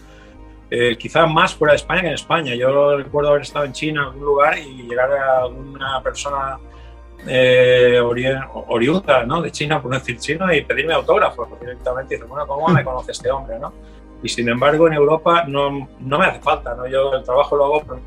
eh, 0.73 0.95
quizás 0.97 1.29
más 1.29 1.53
fuera 1.53 1.73
de 1.73 1.77
España 1.77 2.01
que 2.01 2.07
en 2.07 2.13
España. 2.13 2.55
Yo 2.55 2.95
recuerdo 2.95 3.31
haber 3.31 3.41
estado 3.41 3.65
en 3.65 3.73
China 3.73 4.03
en 4.03 4.07
algún 4.07 4.23
lugar 4.23 4.57
y 4.57 4.83
llegar 4.87 5.11
a 5.11 5.39
alguna 5.41 6.01
persona 6.01 6.57
eh, 7.27 7.99
ori 8.01 8.25
oriunda 8.69 9.25
¿no? 9.25 9.41
de 9.41 9.51
China, 9.51 9.81
por 9.81 9.91
no 9.91 9.99
decir 9.99 10.17
chino, 10.17 10.51
y 10.51 10.61
pedirme 10.61 10.93
autógrafos 10.93 11.49
directamente. 11.59 12.15
Y 12.15 12.17
decir, 12.17 12.29
bueno, 12.29 12.47
¿cómo 12.47 12.69
me 12.69 12.83
conoce 12.85 13.11
este 13.11 13.29
hombre? 13.29 13.59
¿no? 13.59 13.73
Y 14.23 14.29
sin 14.29 14.47
embargo, 14.47 14.87
en 14.87 14.93
Europa 14.93 15.43
no, 15.45 15.89
no 15.99 16.19
me 16.19 16.25
hace 16.25 16.39
falta. 16.39 16.73
¿no? 16.73 16.87
Yo 16.87 17.15
el 17.15 17.23
trabajo 17.25 17.57
lo 17.57 17.65
hago 17.65 17.99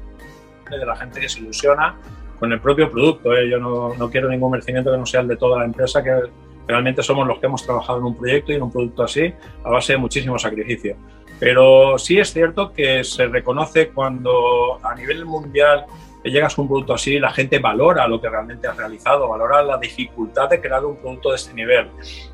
de 0.70 0.86
la 0.86 0.96
gente 0.96 1.20
que 1.20 1.28
se 1.28 1.40
ilusiona 1.40 1.96
con 2.38 2.50
el 2.50 2.60
propio 2.60 2.90
producto. 2.90 3.34
¿eh? 3.34 3.46
Yo 3.50 3.58
no, 3.58 3.94
no 3.94 4.10
quiero 4.10 4.30
ningún 4.30 4.52
merecimiento 4.52 4.90
que 4.90 4.96
no 4.96 5.04
sea 5.04 5.20
el 5.20 5.28
de 5.28 5.36
toda 5.36 5.58
la 5.58 5.66
empresa, 5.66 6.02
que 6.02 6.18
realmente 6.66 7.02
somos 7.02 7.26
los 7.26 7.38
que 7.38 7.46
hemos 7.46 7.62
trabajado 7.62 7.98
en 7.98 8.04
un 8.04 8.16
proyecto 8.16 8.52
y 8.52 8.54
en 8.54 8.62
un 8.62 8.72
producto 8.72 9.02
así 9.02 9.34
a 9.62 9.68
base 9.68 9.92
de 9.92 9.98
muchísimo 9.98 10.38
sacrificio. 10.38 10.96
Pero 11.38 11.98
sí 11.98 12.18
es 12.18 12.32
cierto 12.32 12.72
que 12.72 13.04
se 13.04 13.26
reconoce 13.26 13.88
cuando 13.88 14.78
a 14.82 14.94
nivel 14.94 15.24
mundial 15.24 15.86
llegas 16.30 16.58
a 16.58 16.62
un 16.62 16.68
producto 16.68 16.94
así, 16.94 17.18
la 17.18 17.30
gente 17.30 17.58
valora 17.58 18.08
lo 18.08 18.20
que 18.20 18.28
realmente 18.28 18.66
has 18.66 18.76
realizado, 18.76 19.28
valora 19.28 19.62
la 19.62 19.78
dificultad 19.78 20.48
de 20.48 20.60
crear 20.60 20.84
un 20.84 20.96
producto 20.96 21.30
de 21.30 21.36
este 21.36 21.52
nivel. 21.54 21.88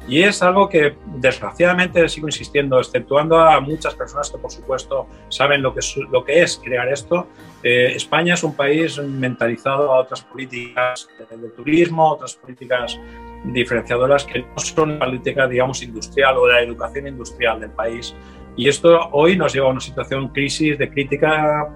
Y 0.09 0.23
es 0.23 0.43
algo 0.43 0.69
que 0.69 0.95
desgraciadamente 1.17 2.09
sigo 2.09 2.29
insistiendo, 2.29 2.79
exceptuando 2.79 3.39
a 3.41 3.61
muchas 3.61 3.95
personas 3.95 4.31
que 4.31 4.39
por 4.39 4.51
supuesto 4.51 5.07
saben 5.29 5.63
lo 5.63 5.75
que 5.75 5.81
es, 5.81 5.97
lo 5.97 6.25
que 6.25 6.43
es 6.43 6.61
crear 6.63 6.89
esto. 6.89 7.27
Eh, 7.63 7.93
España 7.95 8.35
es 8.35 8.43
un 8.43 8.55
país 8.55 8.99
mentalizado 8.99 9.93
a 9.93 10.01
otras 10.01 10.23
políticas 10.23 11.09
de 11.19 11.49
turismo, 11.51 12.13
otras 12.13 12.35
políticas 12.35 12.99
diferenciadoras 13.45 14.25
que 14.25 14.41
no 14.41 14.59
son 14.59 14.99
política, 14.99 15.47
digamos, 15.47 15.83
industrial 15.83 16.37
o 16.37 16.49
la 16.49 16.61
educación 16.61 17.07
industrial 17.07 17.61
del 17.61 17.71
país. 17.71 18.15
Y 18.57 18.69
esto 18.69 19.09
hoy 19.13 19.37
nos 19.37 19.53
lleva 19.53 19.69
a 19.69 19.71
una 19.71 19.81
situación 19.81 20.29
crisis 20.29 20.77
de 20.79 20.91
crítica, 20.91 21.69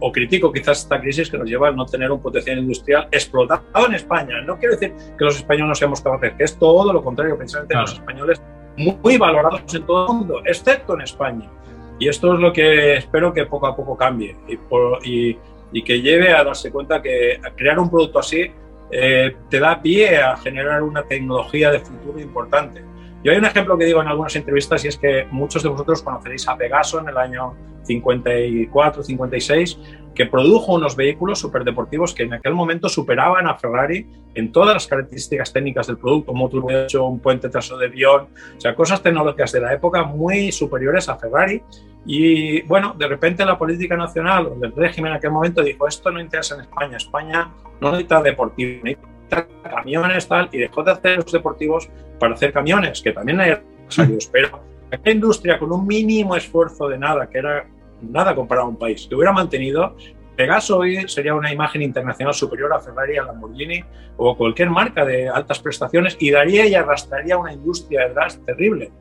o 0.00 0.12
critico 0.12 0.52
quizás 0.52 0.82
esta 0.82 1.00
crisis 1.00 1.30
que 1.30 1.38
nos 1.38 1.48
lleva 1.48 1.68
a 1.68 1.72
no 1.72 1.84
tener 1.86 2.10
un 2.12 2.20
potencial 2.20 2.58
industrial 2.58 3.08
explotado 3.10 3.86
en 3.86 3.94
España. 3.94 4.40
No 4.42 4.58
quiero 4.58 4.74
decir 4.74 4.94
que 5.16 5.24
los 5.24 5.36
españoles 5.36 5.68
no 5.68 5.74
seamos 5.74 6.00
capaces, 6.00 6.34
que 6.34 6.44
es 6.44 6.58
todo 6.58 6.92
lo 6.92 7.02
contrario, 7.02 7.36
precisamente 7.36 7.72
claro. 7.72 7.86
los 7.86 7.94
españoles 7.94 8.42
muy 8.76 9.16
valorados 9.16 9.74
en 9.74 9.84
todo 9.84 10.06
el 10.06 10.14
mundo, 10.14 10.42
excepto 10.44 10.94
en 10.94 11.00
España. 11.00 11.50
Y 11.98 12.08
esto 12.08 12.34
es 12.34 12.40
lo 12.40 12.52
que 12.52 12.96
espero 12.96 13.32
que 13.32 13.46
poco 13.46 13.66
a 13.66 13.74
poco 13.74 13.96
cambie 13.96 14.36
y, 14.46 14.56
por, 14.56 15.04
y, 15.04 15.36
y 15.72 15.82
que 15.82 16.00
lleve 16.00 16.32
a 16.32 16.44
darse 16.44 16.70
cuenta 16.70 17.02
que 17.02 17.40
crear 17.56 17.78
un 17.80 17.90
producto 17.90 18.20
así 18.20 18.52
eh, 18.90 19.36
te 19.48 19.60
da 19.60 19.80
pie 19.80 20.18
a 20.18 20.36
generar 20.36 20.82
una 20.82 21.02
tecnología 21.02 21.70
de 21.70 21.80
futuro 21.80 22.18
importante. 22.20 22.84
Yo 23.24 23.32
hay 23.32 23.38
un 23.38 23.44
ejemplo 23.44 23.76
que 23.76 23.84
digo 23.84 24.00
en 24.00 24.08
algunas 24.08 24.34
entrevistas 24.36 24.84
y 24.84 24.88
es 24.88 24.96
que 24.96 25.26
muchos 25.30 25.62
de 25.62 25.68
vosotros 25.68 26.02
conoceréis 26.02 26.48
a 26.48 26.56
Pegaso 26.56 27.00
en 27.00 27.08
el 27.08 27.16
año 27.16 27.54
54, 27.82 29.02
56, 29.02 29.78
que 30.14 30.26
produjo 30.26 30.74
unos 30.74 30.94
vehículos 30.94 31.38
superdeportivos 31.38 32.14
que 32.14 32.24
en 32.24 32.34
aquel 32.34 32.54
momento 32.54 32.88
superaban 32.88 33.46
a 33.46 33.56
Ferrari 33.56 34.06
en 34.34 34.52
todas 34.52 34.74
las 34.74 34.86
características 34.86 35.52
técnicas 35.52 35.86
del 35.86 35.98
producto, 35.98 36.32
un 36.32 36.38
motor 36.38 36.64
hecho, 36.72 37.06
un 37.06 37.18
puente 37.18 37.48
trasero 37.48 37.78
de 37.78 37.86
avión, 37.86 38.28
o 38.56 38.60
sea, 38.60 38.74
cosas 38.74 39.02
tecnológicas 39.02 39.52
de 39.52 39.60
la 39.60 39.72
época 39.72 40.04
muy 40.04 40.52
superiores 40.52 41.08
a 41.08 41.16
Ferrari. 41.16 41.62
Y 42.10 42.62
bueno, 42.62 42.94
de 42.96 43.06
repente 43.06 43.44
la 43.44 43.58
política 43.58 43.94
nacional, 43.94 44.50
el 44.62 44.72
régimen 44.74 45.12
en 45.12 45.18
aquel 45.18 45.30
momento 45.30 45.62
dijo, 45.62 45.86
esto 45.86 46.10
no 46.10 46.18
interesa 46.18 46.54
en 46.54 46.62
España, 46.62 46.96
España 46.96 47.50
no 47.82 47.90
necesita 47.90 48.22
deportivo, 48.22 48.82
necesita 48.82 49.46
camiones, 49.62 50.26
tal, 50.26 50.48
y 50.50 50.56
dejó 50.56 50.82
de 50.82 50.92
hacer 50.92 51.18
los 51.18 51.30
deportivos 51.30 51.90
para 52.18 52.32
hacer 52.32 52.50
camiones, 52.50 53.02
que 53.02 53.12
también 53.12 53.38
hay 53.40 53.58
necesarios, 53.84 54.26
pero 54.32 54.58
aquella 54.90 55.14
industria 55.16 55.58
con 55.58 55.70
un 55.70 55.86
mínimo 55.86 56.34
esfuerzo 56.34 56.88
de 56.88 56.96
nada, 56.96 57.28
que 57.28 57.40
era 57.40 57.66
nada 58.00 58.34
comparado 58.34 58.68
a 58.68 58.70
un 58.70 58.78
país. 58.78 59.06
Que 59.06 59.14
hubiera 59.14 59.32
mantenido, 59.32 59.94
Pegaso 60.34 60.78
hoy 60.78 61.06
sería 61.08 61.34
una 61.34 61.52
imagen 61.52 61.82
internacional 61.82 62.32
superior 62.32 62.72
a 62.72 62.80
Ferrari, 62.80 63.18
a 63.18 63.24
Lamborghini 63.24 63.84
o 64.16 64.34
cualquier 64.34 64.70
marca 64.70 65.04
de 65.04 65.28
altas 65.28 65.58
prestaciones 65.58 66.16
y 66.20 66.30
daría 66.30 66.64
y 66.64 66.74
arrastraría 66.74 67.36
una 67.36 67.52
industria 67.52 68.08
detrás 68.08 68.40
terrible. 68.46 68.92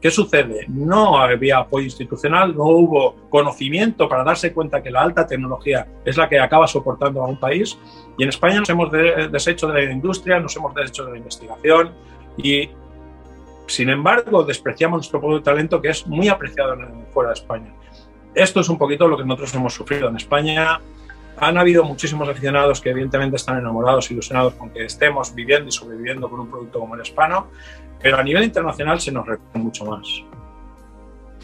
¿Qué 0.00 0.10
sucede? 0.10 0.64
No 0.68 1.18
había 1.18 1.58
apoyo 1.58 1.84
institucional, 1.84 2.56
no 2.56 2.64
hubo 2.64 3.14
conocimiento 3.28 4.08
para 4.08 4.24
darse 4.24 4.52
cuenta 4.52 4.82
que 4.82 4.90
la 4.90 5.02
alta 5.02 5.26
tecnología 5.26 5.86
es 6.04 6.16
la 6.16 6.28
que 6.28 6.40
acaba 6.40 6.66
soportando 6.66 7.22
a 7.22 7.26
un 7.26 7.38
país. 7.38 7.78
Y 8.16 8.22
en 8.22 8.30
España 8.30 8.60
nos 8.60 8.70
hemos 8.70 8.90
deshecho 8.90 9.68
de 9.68 9.86
la 9.86 9.92
industria, 9.92 10.40
nos 10.40 10.56
hemos 10.56 10.74
deshecho 10.74 11.04
de 11.04 11.12
la 11.12 11.18
investigación 11.18 11.92
y, 12.38 12.70
sin 13.66 13.90
embargo, 13.90 14.42
despreciamos 14.42 14.98
nuestro 14.98 15.34
de 15.34 15.42
talento 15.42 15.82
que 15.82 15.88
es 15.88 16.06
muy 16.06 16.28
apreciado 16.28 16.76
fuera 17.12 17.30
de 17.30 17.34
España 17.34 17.74
esto 18.34 18.60
es 18.60 18.68
un 18.68 18.78
poquito 18.78 19.08
lo 19.08 19.16
que 19.16 19.24
nosotros 19.24 19.54
hemos 19.54 19.74
sufrido 19.74 20.08
en 20.08 20.16
España. 20.16 20.80
Han 21.38 21.58
habido 21.58 21.84
muchísimos 21.84 22.28
aficionados 22.28 22.80
que 22.80 22.90
evidentemente 22.90 23.36
están 23.36 23.58
enamorados, 23.58 24.10
ilusionados 24.10 24.54
con 24.54 24.70
que 24.70 24.84
estemos 24.84 25.34
viviendo 25.34 25.68
y 25.68 25.72
sobreviviendo 25.72 26.28
con 26.28 26.40
un 26.40 26.50
producto 26.50 26.80
como 26.80 26.94
el 26.94 27.02
hispano, 27.02 27.48
pero 28.02 28.18
a 28.18 28.22
nivel 28.22 28.44
internacional 28.44 29.00
se 29.00 29.12
nos 29.12 29.26
requiere 29.26 29.58
mucho 29.58 29.84
más. 29.84 30.06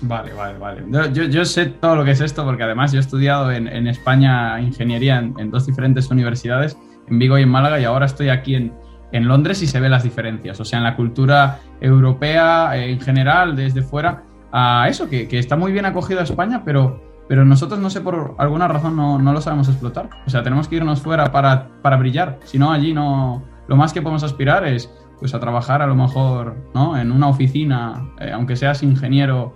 Vale, 0.02 0.32
vale, 0.34 0.58
vale. 0.58 1.10
Yo, 1.12 1.44
sé 1.44 1.66
todo 1.66 1.96
lo 1.96 2.04
que 2.04 2.10
es 2.10 2.20
esto 2.20 2.44
porque 2.44 2.62
además 2.62 2.92
yo 2.92 2.98
he 2.98 3.00
estudiado 3.00 3.50
en, 3.50 3.86
España 3.86 4.60
ingeniería 4.60 5.18
en, 5.18 5.50
dos 5.50 5.66
diferentes 5.66 6.10
universidades, 6.10 6.76
en 7.08 7.18
Vigo 7.18 7.38
y 7.38 7.42
en 7.42 7.48
Málaga, 7.48 7.80
y 7.80 7.84
ahora 7.84 8.06
estoy 8.06 8.28
aquí 8.28 8.56
en, 8.56 8.74
en 9.12 9.26
Londres 9.26 9.62
y 9.62 9.66
se 9.66 9.80
ven 9.80 9.90
las 9.90 10.02
diferencias. 10.02 10.60
O 10.60 10.64
sea, 10.64 10.78
en 10.78 10.84
la 10.84 10.96
cultura 10.96 11.60
europea 11.80 12.76
en 12.76 13.00
general, 13.00 13.56
desde 13.56 13.82
fuera, 13.82 14.24
a 14.52 14.88
eso, 14.88 15.08
que, 15.08 15.28
está 15.32 15.56
muy 15.56 15.72
bien 15.72 15.86
acogido 15.86 16.20
a 16.20 16.24
España, 16.24 16.62
pero, 16.64 17.02
pero 17.28 17.44
nosotros, 17.44 17.80
no 17.80 17.90
sé, 17.90 18.00
por 18.00 18.34
alguna 18.38 18.68
razón 18.68 18.96
no, 18.96 19.32
lo 19.32 19.40
sabemos 19.40 19.68
explotar. 19.68 20.10
O 20.26 20.30
sea, 20.30 20.42
tenemos 20.42 20.68
que 20.68 20.76
irnos 20.76 21.00
fuera 21.00 21.30
para, 21.32 21.68
para 21.82 21.96
brillar. 21.96 22.38
Si 22.44 22.58
no, 22.58 22.72
allí 22.72 22.92
no. 22.92 23.44
Lo 23.68 23.76
más 23.76 23.92
que 23.92 24.00
podemos 24.00 24.22
aspirar 24.22 24.64
es 24.66 24.90
pues 25.18 25.34
a 25.34 25.40
trabajar 25.40 25.82
a 25.82 25.86
lo 25.86 25.94
mejor 25.94 26.56
¿no? 26.74 26.98
en 26.98 27.12
una 27.12 27.28
oficina, 27.28 28.10
eh, 28.20 28.30
aunque 28.32 28.56
seas 28.56 28.82
ingeniero 28.82 29.54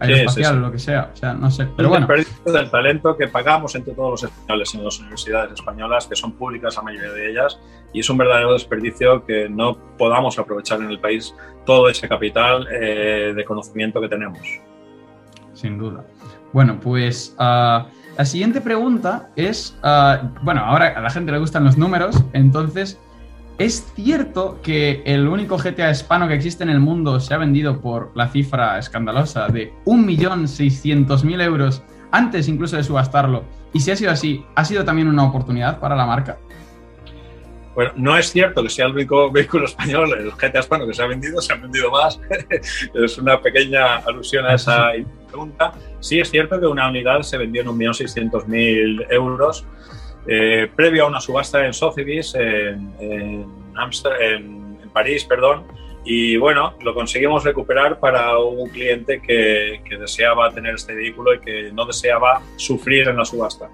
aeroespacial 0.00 0.58
o 0.58 0.60
lo 0.60 0.72
que 0.72 0.78
sea. 0.78 1.10
O 1.12 1.16
sea, 1.16 1.34
no 1.34 1.50
sé. 1.50 1.66
Pero 1.76 1.88
bueno. 1.88 2.06
El 2.10 2.18
desperdicio 2.18 2.52
del 2.52 2.70
talento 2.70 3.16
que 3.16 3.28
pagamos 3.28 3.74
entre 3.74 3.94
todos 3.94 4.10
los 4.10 4.30
españoles 4.30 4.74
en 4.74 4.84
las 4.84 4.98
universidades 4.98 5.52
españolas, 5.52 6.06
que 6.06 6.16
son 6.16 6.32
públicas 6.32 6.76
la 6.76 6.82
mayoría 6.82 7.12
de 7.12 7.30
ellas, 7.30 7.60
y 7.92 8.00
es 8.00 8.10
un 8.10 8.18
verdadero 8.18 8.52
desperdicio 8.52 9.24
que 9.24 9.48
no 9.48 9.76
podamos 9.98 10.38
aprovechar 10.38 10.80
en 10.80 10.90
el 10.90 10.98
país 10.98 11.34
todo 11.64 11.88
ese 11.88 12.08
capital 12.08 12.66
eh, 12.70 13.32
de 13.34 13.44
conocimiento 13.44 14.00
que 14.00 14.08
tenemos. 14.08 14.40
Sin 15.54 15.78
duda. 15.78 16.04
Bueno, 16.52 16.78
pues 16.80 17.34
ah, 17.38 17.86
la 18.16 18.24
siguiente 18.24 18.60
pregunta 18.60 19.30
es, 19.36 19.76
ah, 19.82 20.30
bueno, 20.42 20.60
ahora 20.64 20.88
a 20.96 21.00
la 21.00 21.10
gente 21.10 21.32
le 21.32 21.38
gustan 21.38 21.64
los 21.64 21.76
números, 21.76 22.22
entonces, 22.32 23.00
¿Es 23.56 23.92
cierto 23.94 24.58
que 24.64 25.02
el 25.06 25.28
único 25.28 25.58
GTA 25.58 25.88
hispano 25.88 26.26
que 26.26 26.34
existe 26.34 26.64
en 26.64 26.70
el 26.70 26.80
mundo 26.80 27.20
se 27.20 27.34
ha 27.34 27.38
vendido 27.38 27.80
por 27.80 28.10
la 28.16 28.26
cifra 28.28 28.80
escandalosa 28.80 29.46
de 29.46 29.72
1.600.000 29.84 31.40
euros 31.40 31.82
antes 32.10 32.48
incluso 32.48 32.76
de 32.76 32.82
subastarlo? 32.82 33.44
Y 33.72 33.78
si 33.78 33.92
ha 33.92 33.96
sido 33.96 34.10
así, 34.10 34.44
¿ha 34.56 34.64
sido 34.64 34.84
también 34.84 35.06
una 35.06 35.22
oportunidad 35.22 35.78
para 35.78 35.94
la 35.94 36.04
marca? 36.04 36.36
Bueno, 37.76 37.92
no 37.96 38.18
es 38.18 38.30
cierto 38.30 38.60
que 38.60 38.70
sea 38.70 38.86
el 38.86 38.92
único 38.92 39.30
vehículo 39.30 39.66
español, 39.66 40.12
el 40.18 40.32
GTA 40.32 40.58
hispano 40.58 40.84
que 40.86 40.94
se 40.94 41.02
ha 41.02 41.06
vendido, 41.06 41.40
se 41.40 41.52
han 41.52 41.62
vendido 41.62 41.92
más. 41.92 42.20
es 42.94 43.18
una 43.18 43.40
pequeña 43.40 43.98
alusión 43.98 44.46
a 44.46 44.54
esa 44.54 44.90
pregunta. 45.28 45.72
Sí 46.00 46.18
es 46.18 46.28
cierto 46.28 46.58
que 46.58 46.66
una 46.66 46.88
unidad 46.88 47.22
se 47.22 47.38
vendió 47.38 47.62
en 47.62 47.68
1.600.000 47.68 49.06
euros 49.10 49.64
eh, 50.26 50.70
previo 50.74 51.04
a 51.04 51.08
una 51.08 51.20
subasta 51.20 51.64
en 51.64 51.72
Sotheby's, 51.72 52.34
en, 52.34 52.92
en, 52.98 53.46
en, 54.20 54.90
París, 54.92 55.24
perdón, 55.24 55.64
y 56.04 56.36
bueno, 56.36 56.74
lo 56.82 56.94
conseguimos 56.94 57.44
recuperar 57.44 57.98
para 57.98 58.38
un 58.38 58.68
cliente 58.68 59.20
que, 59.20 59.80
que, 59.88 59.96
deseaba 59.96 60.50
tener 60.50 60.76
este 60.76 60.94
vehículo 60.94 61.34
y 61.34 61.40
que 61.40 61.72
no 61.72 61.84
deseaba 61.84 62.42
sufrir 62.56 63.08
en 63.08 63.16
la 63.16 63.24
subasta. 63.24 63.70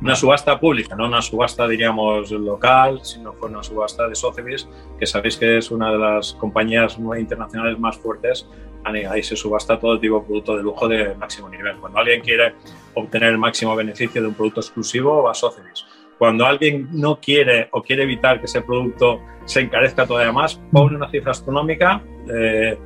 Una 0.00 0.14
subasta 0.14 0.60
pública, 0.60 0.94
no 0.94 1.06
una 1.06 1.20
subasta, 1.20 1.66
diríamos, 1.66 2.30
local, 2.30 3.00
sino 3.02 3.32
fue 3.32 3.48
una 3.48 3.64
subasta 3.64 4.06
de 4.06 4.14
Sotheby's, 4.14 4.68
que 4.96 5.06
sabéis 5.06 5.36
que 5.36 5.58
es 5.58 5.72
una 5.72 5.90
de 5.90 5.98
las 5.98 6.34
compañías 6.34 6.96
internacionales 7.18 7.78
más 7.80 7.98
fuertes. 7.98 8.48
Ahí 8.88 9.22
se 9.22 9.36
subasta 9.36 9.78
todo 9.78 9.98
tipo 9.98 10.20
de 10.20 10.26
producto 10.26 10.56
de 10.56 10.62
lujo 10.62 10.88
de 10.88 11.14
máximo 11.14 11.48
nivel. 11.48 11.76
Cuando 11.76 11.98
alguien 11.98 12.20
quiere 12.20 12.54
obtener 12.94 13.30
el 13.30 13.38
máximo 13.38 13.74
beneficio 13.76 14.22
de 14.22 14.28
un 14.28 14.34
producto 14.34 14.60
exclusivo, 14.60 15.22
va 15.22 15.32
a 15.32 15.34
Sotheby's. 15.34 15.84
Cuando 16.18 16.44
alguien 16.44 16.88
no 16.92 17.20
quiere 17.20 17.68
o 17.72 17.82
quiere 17.82 18.02
evitar 18.02 18.40
que 18.40 18.46
ese 18.46 18.62
producto 18.62 19.20
se 19.44 19.60
encarezca 19.60 20.06
todavía 20.06 20.32
más, 20.32 20.60
pone 20.72 20.96
una 20.96 21.08
cifra 21.08 21.30
astronómica, 21.30 22.02
eh, 22.28 22.76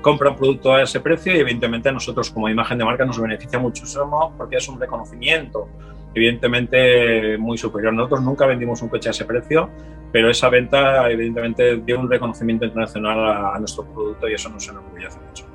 compra 0.00 0.30
un 0.30 0.36
producto 0.36 0.72
a 0.72 0.82
ese 0.82 1.00
precio 1.00 1.34
y 1.34 1.40
evidentemente 1.40 1.88
a 1.88 1.92
nosotros 1.92 2.30
como 2.30 2.48
imagen 2.48 2.78
de 2.78 2.84
marca 2.84 3.04
nos 3.04 3.20
beneficia 3.20 3.58
muchísimo 3.58 4.34
porque 4.36 4.56
es 4.56 4.68
un 4.68 4.80
reconocimiento 4.80 5.68
evidentemente 6.16 7.38
muy 7.38 7.56
superior. 7.56 7.92
Nosotros 7.92 8.22
nunca 8.22 8.46
vendimos 8.46 8.82
un 8.82 8.88
coche 8.88 9.10
a 9.10 9.12
ese 9.12 9.24
precio, 9.24 9.70
pero 10.10 10.30
esa 10.30 10.48
venta 10.48 11.08
evidentemente 11.10 11.76
dio 11.76 12.00
un 12.00 12.10
reconocimiento 12.10 12.64
internacional 12.64 13.18
a, 13.18 13.54
a 13.54 13.58
nuestro 13.58 13.84
producto 13.84 14.28
y 14.28 14.34
eso 14.34 14.48
nos 14.48 14.68
enorgullece 14.68 15.18
mucho. 15.20 15.46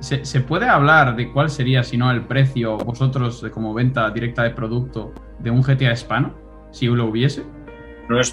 ¿Se, 0.00 0.40
puede 0.40 0.66
hablar 0.68 1.14
de 1.14 1.30
cuál 1.32 1.48
sería, 1.48 1.84
si 1.84 1.96
no, 1.96 2.10
el 2.10 2.22
precio 2.22 2.76
vosotros 2.78 3.46
como 3.52 3.72
venta 3.72 4.10
directa 4.10 4.42
de 4.42 4.50
producto 4.50 5.12
de 5.38 5.50
un 5.50 5.62
GTA 5.62 5.92
hispano, 5.92 6.34
si 6.72 6.86
lo 6.86 7.06
hubiese? 7.06 7.44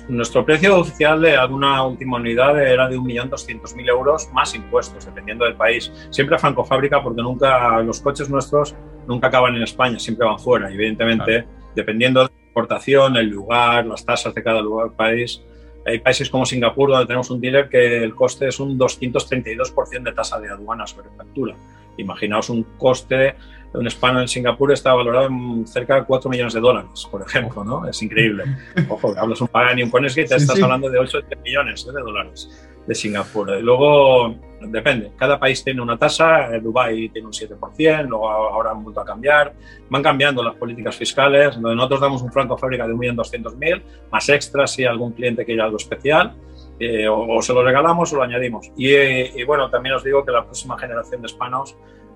Nuestro 0.10 0.44
precio 0.44 0.80
oficial 0.80 1.22
de 1.22 1.38
alguna 1.38 1.84
última 1.84 2.18
unidad 2.18 2.60
era 2.60 2.89
de 2.89 2.98
1.200.000 2.98 3.88
euros 3.88 4.30
más 4.34 4.56
impuestos, 4.56 5.06
dependiendo 5.06 5.46
del 5.46 5.56
país. 5.56 5.92
Siempre 6.10 6.36
a 6.36 6.39
franco 6.39 6.65
fábrica, 6.65 7.02
porque 7.02 7.22
nunca 7.22 7.80
los 7.82 8.02
coches 8.02 8.30
nuestros 8.30 8.76
nunca 9.10 9.28
acaban 9.28 9.56
en 9.56 9.63
España, 9.63 10.00
siempre 10.00 10.26
van 10.26 10.39
fuera. 10.39 10.72
Y 10.72 10.76
evidentemente, 10.76 11.43
dependiendo 11.76 12.22
de 12.22 12.26
la 12.28 12.41
exportación, 12.45 13.17
el 13.17 13.28
lugar, 13.28 13.86
las 13.88 14.06
tasas 14.06 14.34
de 14.36 14.43
cada 14.43 14.62
lugar, 14.62 14.91
país, 14.91 15.41
hay 15.86 16.00
países 16.00 16.30
como 16.30 16.45
Singapur 16.45 16.91
donde 16.91 17.08
tenemos 17.08 17.32
un 17.32 17.41
dealer 17.41 17.67
que 17.69 18.04
el 18.04 18.13
coste 18.13 18.48
es 18.48 18.60
un 18.60 18.78
232% 18.78 20.04
de 20.04 20.12
tasa 20.12 20.39
de 20.39 20.50
aduana 20.50 20.86
sobre 20.86 21.10
factura. 21.17 21.56
Imaginaos 21.98 22.50
un 22.52 22.63
coste 22.78 23.36
un 23.73 23.86
hispano 23.86 24.21
en 24.21 24.27
Singapur 24.27 24.71
está 24.71 24.93
valorado 24.93 25.27
en 25.27 25.65
cerca 25.67 25.95
de 25.95 26.05
4 26.05 26.29
millones 26.29 26.53
de 26.53 26.60
dólares, 26.60 27.08
por 27.10 27.21
ejemplo, 27.21 27.63
¿no? 27.63 27.88
Es 27.88 28.01
increíble. 28.01 28.43
Ojo, 28.89 29.13
hablas 29.17 29.41
un 29.41 29.47
pagan 29.47 29.79
y 29.79 29.84
un 29.84 29.91
que 29.91 30.25
te 30.25 30.36
estás 30.36 30.62
hablando 30.62 30.89
de 30.89 30.99
8 30.99 31.19
millones 31.43 31.86
de 31.86 32.01
dólares 32.01 32.69
de 32.88 32.95
Singapur. 32.95 33.55
Y 33.58 33.62
luego, 33.62 34.36
depende, 34.62 35.12
cada 35.15 35.39
país 35.39 35.63
tiene 35.63 35.82
una 35.82 35.97
tasa, 35.97 36.49
Dubái 36.60 37.10
tiene 37.10 37.27
un 37.27 37.34
7%, 37.34 38.08
luego 38.08 38.29
ahora 38.29 38.71
han 38.71 38.84
vuelto 38.84 39.01
a 39.01 39.05
cambiar, 39.05 39.53
van 39.89 40.01
cambiando 40.01 40.43
las 40.43 40.55
políticas 40.55 40.95
fiscales, 40.95 41.53
donde 41.55 41.75
nosotros 41.75 42.01
damos 42.01 42.21
un 42.23 42.32
franco 42.32 42.58
fábrica 42.58 42.88
de 42.88 42.93
1.200.000, 42.93 43.84
más 44.12 44.29
extras 44.29 44.71
si 44.71 44.86
algún 44.86 45.13
cliente 45.13 45.45
quiere 45.45 45.62
algo 45.62 45.77
especial, 45.77 46.36
eh, 46.79 47.08
o, 47.10 47.41
se 47.41 47.53
lo 47.53 47.63
regalamos 47.63 48.12
o 48.13 48.15
lo 48.15 48.23
añadimos. 48.23 48.71
Y, 48.77 49.43
bueno, 49.43 49.69
también 49.69 49.95
os 49.95 50.03
digo 50.03 50.25
que 50.25 50.32
la 50.32 50.43
próxima 50.43 50.77
generación 50.77 51.21
de 51.21 51.27
hispanos 51.27 51.75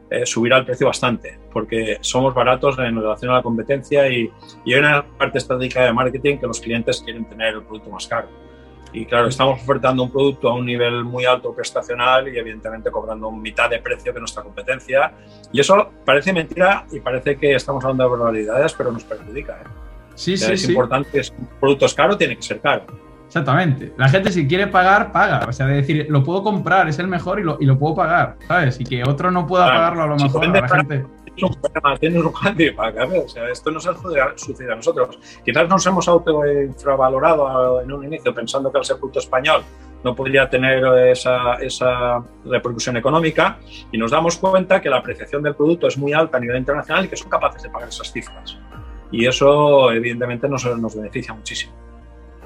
eh, 0.10 0.26
subirá 0.26 0.58
el 0.58 0.66
precio 0.66 0.88
bastante, 0.88 1.40
porque 1.52 1.98
somos 2.02 2.34
baratos 2.34 2.78
en 2.80 2.96
relación 2.96 3.32
a 3.32 3.36
la 3.36 3.42
competencia 3.42 4.08
y, 4.10 4.32
y 4.66 4.74
hay 4.74 4.80
una 4.80 5.04
parte 5.06 5.38
estratégica 5.40 5.86
de 5.86 5.94
marketing 5.94 6.38
que 6.38 6.48
los 6.48 6.60
clientes 6.60 7.02
quieren 7.02 7.26
tener 7.26 7.56
el 7.56 7.64
producto 7.64 7.90
más 7.90 8.08
caro. 8.08 8.28
Y 8.94 9.06
claro, 9.06 9.28
estamos 9.28 9.60
ofertando 9.62 10.04
un 10.04 10.12
producto 10.12 10.48
a 10.50 10.54
un 10.54 10.68
nivel 10.68 11.04
muy 11.04 11.26
alto 11.26 11.54
prestacional 11.54 12.28
y 12.28 12.38
evidentemente 12.38 12.92
cobrando 12.92 13.32
mitad 13.32 13.70
de 13.70 13.80
precio 13.80 14.14
que 14.14 14.20
nuestra 14.20 14.44
competencia. 14.44 15.12
Y 15.52 15.60
eso 15.60 15.92
parece 16.06 16.32
mentira 16.32 16.86
y 16.92 17.00
parece 17.00 17.36
que 17.36 17.56
estamos 17.56 17.84
hablando 17.84 18.04
de 18.04 18.10
barbaridades, 18.12 18.74
pero 18.74 18.92
nos 18.92 19.04
perjudica. 19.04 19.54
¿eh? 19.54 19.68
Sí, 20.14 20.38
sí, 20.38 20.54
es 20.54 20.70
importante, 20.70 21.20
es 21.20 21.32
un 21.32 21.50
producto 21.60 21.88
es 21.88 21.94
caro, 21.96 22.16
tiene 22.16 22.36
que 22.36 22.44
ser 22.44 22.62
caro. 22.62 22.86
Exactamente. 23.34 23.92
La 23.98 24.10
gente 24.10 24.32
si 24.32 24.48
quiere 24.48 24.68
pagar, 24.68 25.12
paga. 25.12 25.48
O 25.50 25.52
sea, 25.52 25.66
de 25.66 25.78
decir, 25.78 26.06
lo 26.08 26.24
puedo 26.24 26.44
comprar, 26.44 26.88
es 26.88 27.00
el 27.00 27.08
mejor 27.08 27.40
y 27.40 27.44
lo, 27.44 27.58
y 27.60 27.66
lo 27.66 27.80
puedo 27.80 27.96
pagar, 27.96 28.38
¿sabes? 28.48 28.80
Y 28.80 28.84
que 28.84 29.02
otro 29.04 29.32
no 29.32 29.48
pueda 29.48 29.66
pagarlo 29.66 30.04
a 30.04 30.08
lo 30.08 30.18
mejor. 30.18 30.48
la 30.48 30.68
gente... 30.68 31.04
O 33.26 33.28
sea, 33.28 33.50
esto 33.50 33.72
nos 33.72 33.90
sucede 34.36 34.72
a 34.72 34.76
nosotros. 34.76 35.18
Quizás 35.44 35.68
nos 35.68 35.84
hemos 35.88 36.08
auto-infravalorado 36.08 37.82
en 37.82 37.92
un 37.92 38.06
inicio 38.06 38.36
pensando 38.36 38.72
que 38.72 38.78
el 38.78 38.86
ser 38.86 38.98
producto 38.98 39.18
español 39.18 39.64
no 40.04 40.14
podría 40.14 40.48
tener 40.48 40.86
esa, 41.08 41.56
esa, 41.56 42.24
repercusión 42.46 42.98
económica 42.98 43.58
y 43.92 43.98
nos 43.98 44.12
damos 44.12 44.38
cuenta 44.38 44.80
que 44.80 44.92
la 44.92 44.98
apreciación 44.98 45.42
del 45.42 45.56
producto 45.56 45.88
es 45.88 45.98
muy 45.98 46.14
alta 46.14 46.38
a 46.38 46.40
nivel 46.40 46.58
internacional 46.58 47.06
y 47.06 47.08
que 47.08 47.18
son 47.18 47.32
capaces 47.32 47.64
de 47.64 47.70
pagar 47.72 47.90
esas 47.90 48.12
cifras. 48.12 48.60
Y 49.12 49.26
eso, 49.26 49.92
evidentemente, 49.92 50.48
nos, 50.48 50.64
nos 50.78 50.96
beneficia 50.96 51.34
muchísimo. 51.34 51.74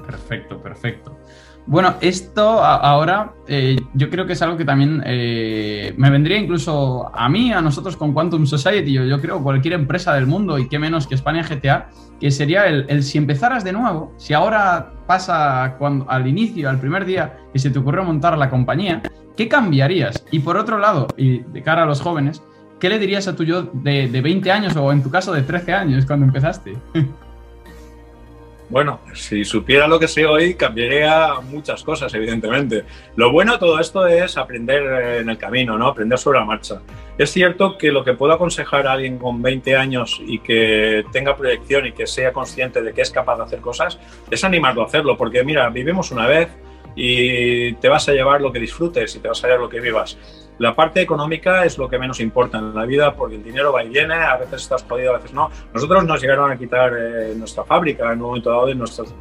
Perfecto, 0.08 0.58
perfecto. 0.62 1.18
Bueno, 1.66 1.96
esto 2.00 2.64
ahora 2.64 3.34
eh, 3.46 3.76
yo 3.92 4.08
creo 4.08 4.26
que 4.26 4.32
es 4.32 4.40
algo 4.40 4.56
que 4.56 4.64
también 4.64 5.02
eh, 5.04 5.92
me 5.98 6.08
vendría 6.08 6.38
incluso 6.38 7.14
a 7.14 7.28
mí, 7.28 7.52
a 7.52 7.60
nosotros 7.60 7.94
con 7.94 8.14
Quantum 8.14 8.46
Society, 8.46 8.90
yo, 8.90 9.04
yo 9.04 9.20
creo 9.20 9.42
cualquier 9.42 9.74
empresa 9.74 10.14
del 10.14 10.26
mundo 10.26 10.58
y 10.58 10.66
qué 10.66 10.78
menos 10.78 11.06
que 11.06 11.14
España 11.14 11.42
GTA, 11.46 11.90
que 12.18 12.30
sería 12.30 12.66
el, 12.68 13.02
si 13.02 13.18
empezaras 13.18 13.64
de 13.64 13.74
nuevo, 13.74 14.14
si 14.16 14.32
ahora 14.32 14.94
pasa 15.06 15.76
cuando, 15.78 16.10
al 16.10 16.26
inicio, 16.26 16.70
al 16.70 16.80
primer 16.80 17.04
día 17.04 17.36
que 17.52 17.58
se 17.58 17.68
te 17.68 17.78
ocurrió 17.78 18.02
montar 18.02 18.38
la 18.38 18.48
compañía, 18.48 19.02
¿qué 19.36 19.46
cambiarías? 19.46 20.24
Y 20.30 20.38
por 20.38 20.56
otro 20.56 20.78
lado, 20.78 21.06
y 21.18 21.40
de 21.40 21.62
cara 21.62 21.82
a 21.82 21.86
los 21.86 22.00
jóvenes, 22.00 22.42
¿qué 22.80 22.88
le 22.88 22.98
dirías 22.98 23.28
a 23.28 23.36
tu 23.36 23.44
yo 23.44 23.64
de, 23.74 24.08
de 24.08 24.20
20 24.22 24.50
años 24.50 24.74
o 24.74 24.90
en 24.90 25.02
tu 25.02 25.10
caso 25.10 25.34
de 25.34 25.42
13 25.42 25.74
años 25.74 26.06
cuando 26.06 26.24
empezaste? 26.24 26.78
Bueno, 28.70 29.00
si 29.14 29.46
supiera 29.46 29.88
lo 29.88 29.98
que 29.98 30.08
sé 30.08 30.26
hoy, 30.26 30.54
cambiaría 30.54 31.34
muchas 31.40 31.82
cosas, 31.82 32.12
evidentemente. 32.12 32.84
Lo 33.16 33.32
bueno 33.32 33.52
de 33.52 33.58
todo 33.58 33.80
esto 33.80 34.06
es 34.06 34.36
aprender 34.36 34.82
eh, 34.82 35.18
en 35.20 35.30
el 35.30 35.38
camino, 35.38 35.78
¿no? 35.78 35.88
Aprender 35.88 36.18
sobre 36.18 36.38
la 36.38 36.44
marcha. 36.44 36.82
Es 37.16 37.30
cierto 37.32 37.78
que 37.78 37.90
lo 37.90 38.04
que 38.04 38.12
puedo 38.12 38.34
aconsejar 38.34 38.86
a 38.86 38.92
alguien 38.92 39.18
con 39.18 39.40
20 39.40 39.74
años 39.74 40.20
y 40.24 40.40
que 40.40 41.02
tenga 41.12 41.34
proyección 41.34 41.86
y 41.86 41.92
que 41.92 42.06
sea 42.06 42.32
consciente 42.32 42.82
de 42.82 42.92
que 42.92 43.00
es 43.00 43.10
capaz 43.10 43.38
de 43.38 43.44
hacer 43.44 43.60
cosas, 43.60 43.98
es 44.30 44.44
animarlo 44.44 44.82
a 44.82 44.86
hacerlo, 44.86 45.16
porque 45.16 45.42
mira, 45.44 45.68
vivimos 45.70 46.10
una 46.10 46.26
vez 46.26 46.48
y 47.00 47.74
te 47.74 47.88
vas 47.88 48.08
a 48.08 48.12
llevar 48.12 48.40
lo 48.40 48.52
que 48.52 48.58
disfrutes 48.58 49.14
y 49.14 49.20
te 49.20 49.28
vas 49.28 49.42
a 49.44 49.46
llevar 49.46 49.60
lo 49.60 49.68
que 49.68 49.78
vivas. 49.78 50.18
La 50.58 50.74
parte 50.74 51.00
económica 51.00 51.64
es 51.64 51.78
lo 51.78 51.88
que 51.88 51.96
menos 51.96 52.18
importa 52.18 52.58
en 52.58 52.74
la 52.74 52.84
vida 52.84 53.14
porque 53.14 53.36
el 53.36 53.44
dinero 53.44 53.72
va 53.72 53.84
y 53.84 53.88
viene, 53.88 54.14
a 54.14 54.36
veces 54.36 54.62
estás 54.62 54.82
jodido, 54.82 55.14
a 55.14 55.18
veces 55.18 55.32
no. 55.32 55.48
Nosotros 55.72 56.04
nos 56.04 56.20
llegaron 56.20 56.50
a 56.50 56.58
quitar 56.58 56.92
eh, 56.98 57.34
nuestra 57.36 57.62
fábrica 57.62 58.12
en 58.12 58.20
un 58.20 58.26
momento 58.26 58.50
dado 58.50 58.66
de 58.66 58.74
nuestras 58.74 59.14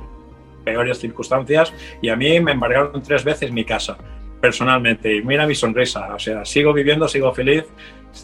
peores 0.66 0.98
circunstancias 0.98 1.72
y 2.02 2.10
a 2.10 2.16
mí 2.16 2.40
me 2.40 2.54
embargaron 2.54 3.00
tres 3.04 3.24
veces 3.24 3.52
mi 3.52 3.63
casa 3.63 3.96
personalmente 4.42 5.16
y 5.16 5.22
mira 5.22 5.46
mi 5.46 5.54
sonrisa, 5.54 6.16
o 6.16 6.20
sea, 6.20 6.46
sigo 6.46 6.74
viviendo, 6.74 7.08
sigo 7.08 7.32
feliz. 7.32 7.66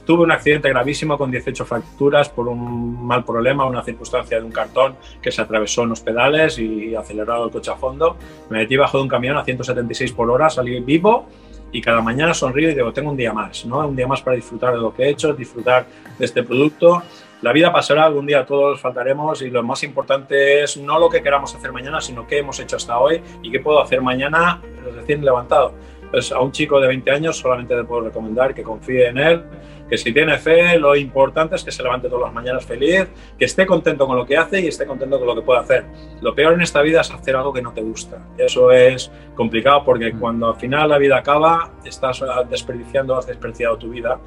Tuve 0.06 0.24
un 0.24 0.32
accidente 0.32 0.70
gravísimo 0.70 1.18
con 1.18 1.30
18 1.30 1.66
fracturas 1.66 2.30
por 2.30 2.48
un 2.48 3.06
mal 3.06 3.24
problema, 3.24 3.66
una 3.66 3.84
circunstancia 3.84 4.40
de 4.40 4.46
un 4.46 4.52
cartón 4.52 4.96
que 5.22 5.32
se 5.32 5.42
atravesó 5.42 5.84
en 5.84 5.90
los 5.90 6.02
pedales 6.02 6.58
y 6.58 6.96
acelerado 6.96 7.46
el 7.46 7.52
coche 7.52 7.72
a 7.72 7.76
fondo. 7.76 8.18
Me 8.50 8.60
metí 8.60 8.76
bajo 8.76 8.98
de 8.98 9.04
un 9.04 9.10
camión 9.10 9.38
a 9.38 9.44
176 9.44 10.12
por 10.14 10.30
hora, 10.30 10.50
salí 10.50 10.80
vivo 10.80 11.28
y 11.72 11.82
cada 11.82 12.02
mañana 12.02 12.34
sonrío 12.34 12.70
y 12.70 12.76
digo, 12.76 12.94
tengo 12.94 13.12
un 13.12 13.18
día 13.18 13.34
más, 13.34 13.66
¿no? 13.66 13.80
Un 13.80 13.96
día 13.96 14.08
más 14.08 14.22
para 14.22 14.36
disfrutar 14.36 14.74
de 14.76 14.80
lo 14.80 14.94
que 14.94 15.04
he 15.04 15.10
hecho, 15.10 15.34
disfrutar 15.34 15.86
de 16.18 16.26
este 16.26 16.44
producto. 16.44 17.02
La 17.42 17.52
vida 17.52 17.74
pasará, 17.74 18.06
algún 18.06 18.26
día 18.26 18.46
todos 18.46 18.80
faltaremos 18.80 19.42
y 19.42 19.50
lo 19.50 19.64
más 19.64 19.84
importante 19.84 20.64
es 20.64 20.78
no 20.78 20.98
lo 20.98 21.10
que 21.10 21.22
queramos 21.22 21.54
hacer 21.54 21.74
mañana, 21.74 22.00
sino 22.00 22.26
qué 22.26 22.38
hemos 22.38 22.58
hecho 22.60 22.78
hasta 22.78 22.98
hoy 23.00 23.22
y 23.42 23.52
qué 23.52 23.60
puedo 23.60 23.82
hacer 23.82 24.02
mañana 24.02 24.62
recién 24.96 25.26
levantado. 25.26 25.74
Pues 26.14 26.32
a 26.32 26.40
un 26.40 26.52
chico 26.52 26.80
de 26.80 26.88
20 26.90 27.10
años 27.10 27.38
solamente 27.40 27.76
le 27.76 27.86
puedo 27.86 28.02
recomendar 28.04 28.54
que 28.54 28.62
confíe 28.62 29.08
en 29.08 29.18
él, 29.18 29.42
que 29.90 29.98
si 29.98 30.14
tiene 30.14 30.38
fe, 30.38 30.78
lo 30.78 30.96
importante 30.96 31.56
es 31.56 31.64
que 31.64 31.72
se 31.72 31.82
levante 31.82 32.08
todas 32.08 32.26
las 32.26 32.34
mañanas 32.34 32.64
feliz, 32.64 33.08
que 33.36 33.46
esté 33.46 33.66
contento 33.66 34.06
con 34.06 34.16
lo 34.16 34.24
que 34.24 34.38
hace 34.38 34.62
y 34.62 34.68
esté 34.68 34.86
contento 34.86 35.18
con 35.18 35.26
lo 35.26 35.34
que 35.34 35.42
puede 35.42 35.62
hacer. 35.62 35.86
Lo 36.22 36.36
peor 36.36 36.54
en 36.54 36.62
esta 36.62 36.84
vida 36.84 37.02
es 37.02 37.10
hacer 37.10 37.36
algo 37.36 37.52
que 37.52 37.64
no 37.64 37.74
te 37.74 37.82
gusta. 37.82 38.24
Eso 38.38 38.72
es 38.72 39.12
complicado 39.34 39.84
porque 39.84 40.14
mm. 40.14 40.20
cuando 40.20 40.50
al 40.50 40.56
final 40.58 40.90
la 40.90 41.00
vida 41.00 41.18
acaba, 41.18 41.72
estás 41.84 42.24
desperdiciando, 42.48 43.18
has 43.18 43.26
desperdiciado 43.26 43.76
tu 43.78 43.90
vida. 43.90 44.20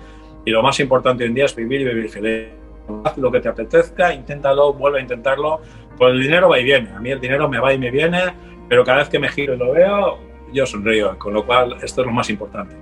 Y 0.45 0.51
lo 0.51 0.65
más 0.65 0.81
importante 0.81 1.23
hoy 1.23 1.29
en 1.29 1.37
día 1.37 1.45
es 1.45 1.55
vivir 1.55 1.83
y 1.83 1.85
vivir 1.85 2.11
feliz. 2.11 2.49
Haz 3.05 3.17
lo 3.17 3.31
que 3.31 3.39
te 3.39 3.49
apetezca, 3.49 4.13
inténtalo, 4.13 4.73
vuelve 4.73 4.99
a 4.99 5.03
intentarlo. 5.03 5.61
Pues 5.97 6.15
el 6.15 6.21
dinero 6.21 6.49
va 6.49 6.59
y 6.59 6.65
viene. 6.65 6.91
A 6.91 6.99
mí 6.99 7.13
el 7.13 7.21
dinero 7.21 7.49
me 7.49 7.61
va 7.61 7.73
y 7.73 7.79
me 7.79 7.93
viene, 7.93 8.35
pero 8.69 8.85
cada 8.85 8.99
vez 8.99 9.09
que 9.09 9.21
me 9.21 9.29
giro 9.29 9.55
y 9.55 9.57
lo 9.57 9.71
veo, 9.71 10.26
yo 10.53 10.67
sonrío, 10.67 11.19
con 11.19 11.35
lo 11.35 11.45
cual 11.45 11.77
esto 11.83 12.01
es 12.03 12.07
lo 12.07 12.13
más 12.13 12.31
importante. 12.31 12.77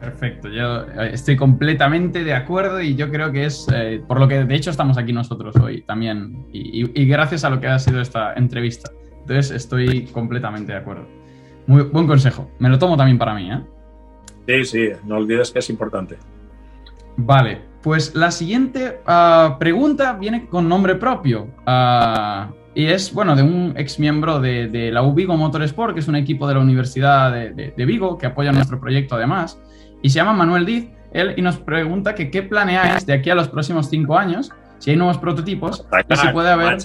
Perfecto, 0.00 0.48
yo 0.48 0.82
eh, 0.82 1.10
estoy 1.12 1.36
completamente 1.36 2.22
de 2.22 2.34
acuerdo 2.34 2.80
y 2.80 2.94
yo 2.94 3.10
creo 3.10 3.32
que 3.32 3.46
es 3.46 3.66
eh, 3.74 4.02
por 4.06 4.20
lo 4.20 4.28
que 4.28 4.44
de 4.44 4.54
hecho 4.54 4.70
estamos 4.70 4.98
aquí 4.98 5.12
nosotros 5.12 5.56
hoy 5.56 5.82
también 5.82 6.46
y, 6.52 7.06
gracias 7.06 7.44
a 7.44 7.50
lo 7.50 7.60
que 7.60 7.66
ha 7.66 7.78
sido 7.78 8.00
esta 8.00 8.34
entrevista. 8.34 8.90
Entonces 9.20 9.50
estoy 9.50 10.06
completamente 10.06 10.72
de 10.72 10.78
acuerdo. 10.78 11.06
Muy 11.66 11.82
buen 11.82 12.06
consejo, 12.06 12.50
me 12.58 12.68
lo 12.68 12.78
tomo 12.78 12.96
también 12.96 13.18
para 13.18 13.34
mí. 13.34 13.50
¿eh? 13.50 13.60
Sí, 14.46 14.64
sí, 14.64 14.88
no 15.04 15.16
olvides 15.16 15.50
que 15.50 15.58
es 15.58 15.70
importante. 15.70 16.18
Vale, 17.16 17.62
pues 17.82 18.14
la 18.14 18.30
siguiente 18.30 19.00
ah, 19.06 19.56
pregunta 19.58 20.12
viene 20.12 20.46
con 20.46 20.68
nombre 20.68 20.94
propio. 20.96 21.48
Uh, 21.66 22.52
y 22.76 22.88
es, 22.88 23.14
bueno, 23.14 23.34
de 23.34 23.42
un 23.42 23.72
ex 23.78 23.98
miembro 23.98 24.38
de, 24.38 24.68
de, 24.68 24.92
la 24.92 25.00
Vigo 25.00 25.34
Motorsport, 25.34 25.94
que 25.94 26.00
es 26.00 26.08
un 26.08 26.14
equipo 26.14 26.46
de 26.46 26.52
la 26.52 26.60
Universidad 26.60 27.32
de, 27.32 27.72
de, 27.74 27.84
Vigo, 27.86 28.18
que 28.18 28.26
apoya 28.26 28.52
nuestro 28.52 28.78
proyecto 28.78 29.14
además, 29.14 29.58
y 30.02 30.10
se 30.10 30.16
llama 30.16 30.34
Manuel 30.34 30.66
Diz, 30.66 30.90
él, 31.10 31.32
y 31.38 31.40
nos 31.40 31.56
pregunta 31.56 32.14
que 32.14 32.30
qué 32.30 32.42
planeáis 32.42 33.06
de 33.06 33.14
aquí 33.14 33.30
a 33.30 33.34
los 33.34 33.48
próximos 33.48 33.88
cinco 33.88 34.18
años, 34.18 34.52
si 34.78 34.90
hay 34.90 34.96
nuevos 34.98 35.16
prototipos, 35.16 35.86
y 36.06 36.16
si 36.16 36.28
puede 36.28 36.50
haber... 36.50 36.76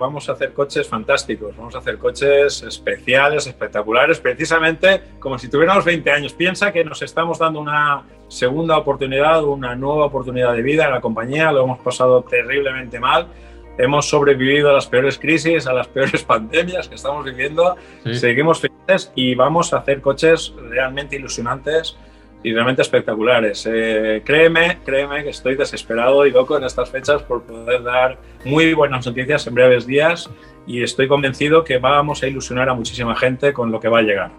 vamos 0.00 0.28
a 0.28 0.32
hacer 0.32 0.52
coches 0.52 0.88
fantásticos, 0.88 1.56
vamos 1.56 1.76
a 1.76 1.78
hacer 1.78 1.96
coches 1.98 2.64
especiales, 2.64 3.46
espectaculares, 3.46 4.18
precisamente 4.18 5.00
como 5.20 5.38
si 5.38 5.48
tuviéramos 5.48 5.84
20 5.84 6.10
años. 6.10 6.32
Piensa 6.32 6.72
que 6.72 6.82
nos 6.84 7.00
estamos 7.02 7.38
dando 7.38 7.60
una 7.60 8.02
segunda 8.26 8.76
oportunidad, 8.78 9.44
una 9.44 9.76
nueva 9.76 10.06
oportunidad 10.06 10.52
de 10.54 10.62
vida 10.62 10.86
en 10.86 10.90
la 10.90 11.00
compañía, 11.00 11.52
lo 11.52 11.62
hemos 11.62 11.78
pasado 11.78 12.22
terriblemente 12.22 12.98
mal 12.98 13.28
hemos 13.78 14.08
sobrevivido 14.08 14.70
a 14.70 14.72
las 14.74 14.86
peores 14.86 15.18
crisis, 15.18 15.66
a 15.66 15.72
las 15.72 15.88
peores 15.88 16.22
pandemias 16.26 16.88
que 16.88 16.94
estamos 16.94 17.24
viviendo, 17.24 17.76
seguimos 18.12 18.60
felices 18.60 19.12
y 19.14 19.34
vamos 19.34 19.72
a 19.72 19.78
hacer 19.78 20.00
coches 20.00 20.54
realmente 20.68 21.16
ilusionantes 21.16 21.96
y 22.42 22.52
realmente 22.52 22.82
espectaculares. 22.82 23.68
Eh, 23.70 24.22
créeme, 24.24 24.78
créeme 24.84 25.22
que 25.22 25.30
estoy 25.30 25.54
desesperado 25.54 26.26
y 26.26 26.30
loco 26.30 26.56
en 26.56 26.64
estas 26.64 26.90
fechas 26.90 27.22
por 27.22 27.42
poder 27.44 27.82
dar 27.82 28.18
muy 28.44 28.74
buenas 28.74 29.06
noticias 29.06 29.46
en 29.46 29.54
breves 29.54 29.86
días 29.86 30.30
y 30.66 30.82
estoy 30.82 31.08
convencido 31.08 31.64
que 31.64 31.78
vamos 31.78 32.22
a 32.22 32.26
ilusionar 32.26 32.68
a 32.68 32.74
muchísima 32.74 33.16
gente 33.16 33.52
con 33.52 33.70
lo 33.70 33.80
que 33.80 33.88
va 33.88 33.98
a 33.98 34.02
llegar. 34.02 34.32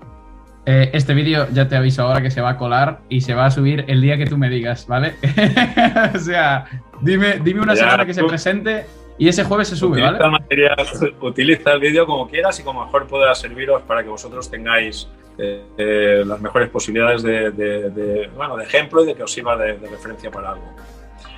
Eh, 0.65 0.91
este 0.93 1.13
vídeo 1.13 1.47
ya 1.51 1.67
te 1.67 1.75
aviso 1.75 2.03
ahora 2.03 2.21
que 2.21 2.31
se 2.31 2.39
va 2.39 2.51
a 2.51 2.57
colar 2.57 3.01
y 3.09 3.21
se 3.21 3.33
va 3.33 3.45
a 3.45 3.51
subir 3.51 3.83
el 3.87 4.01
día 4.01 4.17
que 4.17 4.25
tú 4.25 4.37
me 4.37 4.49
digas, 4.49 4.87
¿vale? 4.87 5.15
o 6.15 6.19
sea, 6.19 6.65
dime, 7.01 7.39
dime 7.43 7.61
una 7.61 7.75
semana 7.75 8.05
que 8.05 8.13
se 8.13 8.23
presente 8.23 8.85
y 9.17 9.27
ese 9.27 9.43
jueves 9.43 9.67
se 9.67 9.75
sube, 9.75 10.01
utiliza 10.01 10.25
El 10.25 10.31
material, 10.31 10.87
utiliza 11.21 11.73
el 11.73 11.79
vídeo 11.79 12.05
como 12.05 12.27
quieras 12.27 12.59
y 12.59 12.63
como 12.63 12.85
mejor 12.85 13.07
pueda 13.07 13.33
serviros 13.35 13.81
para 13.83 14.03
que 14.03 14.09
vosotros 14.09 14.49
tengáis 14.49 15.07
eh, 15.37 15.63
eh, 15.77 16.23
las 16.25 16.39
mejores 16.41 16.69
posibilidades 16.69 17.23
de, 17.23 18.29
bueno, 18.35 18.57
de 18.57 18.65
ejemplo 18.65 19.03
y 19.03 19.07
de 19.07 19.15
que 19.15 19.23
os 19.23 19.31
sirva 19.31 19.55
de, 19.57 19.73
referencia 19.73 20.31
para 20.31 20.51
algo. 20.51 20.75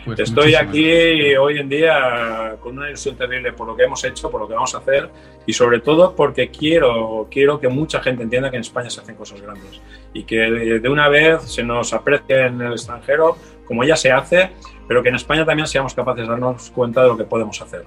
Pues 0.05 0.19
Estoy 0.19 0.53
aquí 0.53 1.35
hoy 1.35 1.57
en 1.57 1.67
día 1.67 2.57
con 2.59 2.77
una 2.77 2.89
ilusión 2.89 3.15
terrible 3.15 3.53
por 3.53 3.67
lo 3.67 3.75
que 3.75 3.83
hemos 3.83 4.03
hecho, 4.03 4.29
por 4.29 4.39
lo 4.39 4.47
que 4.47 4.53
vamos 4.53 4.75
a 4.75 4.77
hacer 4.77 5.09
y 5.47 5.53
sobre 5.53 5.79
todo 5.79 6.15
porque 6.15 6.49
quiero, 6.49 7.27
quiero 7.31 7.59
que 7.59 7.69
mucha 7.69 8.01
gente 8.01 8.21
entienda 8.21 8.51
que 8.51 8.57
en 8.57 8.61
España 8.61 8.89
se 8.89 9.01
hacen 9.01 9.15
cosas 9.15 9.41
grandes 9.41 9.81
y 10.13 10.23
que 10.23 10.37
de 10.37 10.89
una 10.89 11.09
vez 11.09 11.41
se 11.43 11.63
nos 11.63 11.91
aprecie 11.93 12.45
en 12.45 12.61
el 12.61 12.73
extranjero 12.73 13.35
como 13.65 13.83
ya 13.83 13.95
se 13.95 14.11
hace 14.11 14.51
pero 14.87 15.01
que 15.01 15.09
en 15.09 15.15
España 15.15 15.45
también 15.45 15.67
seamos 15.67 15.93
capaces 15.93 16.23
de 16.23 16.29
darnos 16.29 16.69
cuenta 16.71 17.01
de 17.01 17.07
lo 17.07 17.17
que 17.17 17.23
podemos 17.23 17.61
hacer. 17.61 17.85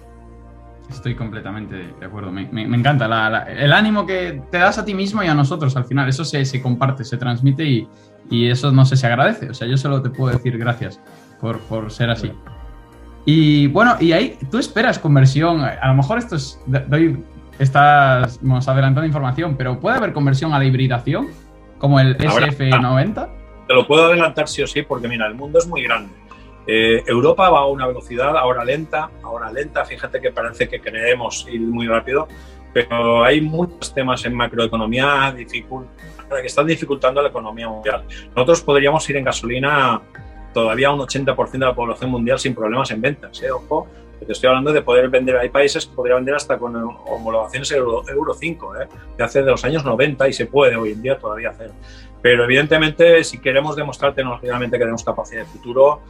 Estoy 0.91 1.15
completamente 1.15 1.93
de 2.01 2.07
acuerdo. 2.07 2.33
Me, 2.33 2.63
encanta 2.63 3.07
el 3.47 3.73
ánimo 3.73 4.07
que 4.07 4.43
te 4.51 4.59
das 4.59 4.79
a 4.79 4.85
ti 4.85 4.95
mismo 4.95 5.23
y 5.23 5.27
a 5.27 5.35
nosotros 5.35 5.77
al 5.77 5.85
final. 5.85 6.09
Eso 6.09 6.25
se, 6.25 6.45
se 6.47 6.63
comparte, 6.63 7.05
se 7.05 7.19
transmite 7.19 7.65
y, 7.65 7.89
y, 8.31 8.49
eso 8.49 8.73
no 8.73 8.87
sé, 8.87 8.97
se 8.97 9.07
agradece. 9.07 9.51
O 9.51 9.55
sea, 9.55 9.69
yo 9.69 9.77
solo 9.77 10.01
te 10.01 10.09
puedo 10.09 10.35
decir 10.35 10.57
gracias 10.57 10.99
por, 11.41 11.61
por 11.61 11.91
ser 11.91 12.09
así. 12.09 12.33
Y 13.27 13.67
bueno, 13.67 13.97
y 14.01 14.13
ahí 14.13 14.39
tú 14.51 14.59
esperas 14.59 14.99
conversión. 14.99 15.61
A 15.61 15.89
lo 15.89 15.95
mejor 15.95 16.19
esto 16.19 16.37
es. 16.37 16.59
Doy, 16.67 17.23
estamos 17.59 18.67
adelantando 18.67 19.05
información, 19.05 19.57
pero 19.59 19.79
¿puede 19.79 19.99
haber 19.99 20.15
conversión 20.15 20.55
a 20.55 20.59
la 20.59 20.65
hibridación? 20.65 21.29
Como 21.77 22.01
el 22.01 22.17
SF90. 22.17 23.29
Te 23.69 23.75
lo 23.75 23.87
puedo 23.87 24.07
adelantar 24.07 24.49
sí 24.49 24.63
o 24.63 24.67
sí, 24.67 24.81
porque 24.81 25.07
mira, 25.07 25.27
el 25.27 25.35
mundo 25.35 25.59
es 25.59 25.67
muy 25.67 25.83
grande 25.83 26.11
eh, 26.71 27.03
Europa 27.07 27.49
va 27.49 27.61
a 27.61 27.67
una 27.67 27.87
velocidad 27.87 28.37
ahora 28.37 28.63
lenta, 28.63 29.11
ahora 29.23 29.51
lenta, 29.51 29.87
fíjate 29.87 30.21
que 30.21 30.31
parece 30.33 30.69
que 30.69 30.83
creemos 30.83 31.47
ir 31.51 31.63
muy 31.63 31.87
rápido, 31.87 32.29
pero 32.75 33.25
hay 33.25 33.41
muchos 33.41 33.95
temas 33.95 34.23
en 34.27 34.35
macroeconomía 34.35 35.35
que 35.35 36.47
están 36.47 36.67
dificultando 36.67 37.23
la 37.23 37.31
economía 37.31 37.71
mundial. 37.71 38.05
Nosotros 38.37 38.61
podríamos 38.61 39.09
ir 39.09 39.17
en 39.17 39.25
gasolina 39.25 40.03
todavía 40.53 40.91
un 40.91 41.01
80% 41.01 41.53
de 41.53 41.59
la 41.61 41.75
población 41.75 42.11
mundial 42.11 42.39
sin 42.39 42.55
problemas 42.55 42.91
en 42.91 43.01
ventas. 43.01 43.43
¿eh? 43.43 43.51
Ojo, 43.51 43.89
te 44.27 44.31
estoy 44.31 44.49
hablando 44.49 44.71
de 44.71 44.83
poder 44.83 45.09
vender. 45.09 45.39
Hay 45.39 45.49
países 45.49 45.87
que 45.87 45.95
podrían 45.95 46.19
vender 46.19 46.35
hasta 46.35 46.59
con 46.59 46.77
homologaciones 46.77 47.71
Euro, 47.73 48.03
Euro 48.09 48.35
5, 48.35 48.77
¿eh? 48.77 48.89
de 49.17 49.25
hace 49.25 49.43
de 49.43 49.51
los 49.51 49.65
años 49.65 49.87
90 49.87 50.29
y 50.29 50.35
se 50.35 50.45
puede 50.45 50.77
hoy 50.77 50.93
en 50.93 51.01
día 51.01 51.19
todavía 51.19 51.49
hacer. 51.49 51.71
Pero 52.21 52.45
evidentemente, 52.45 53.23
si 53.23 53.39
queremos 53.39 53.77
demostrar 53.77 54.15
tecnológicamente 54.15 54.77
que 54.77 54.85
tenemos 54.85 55.05
capacidad 55.05 55.43
de 55.43 55.47
futuro, 55.47 56.03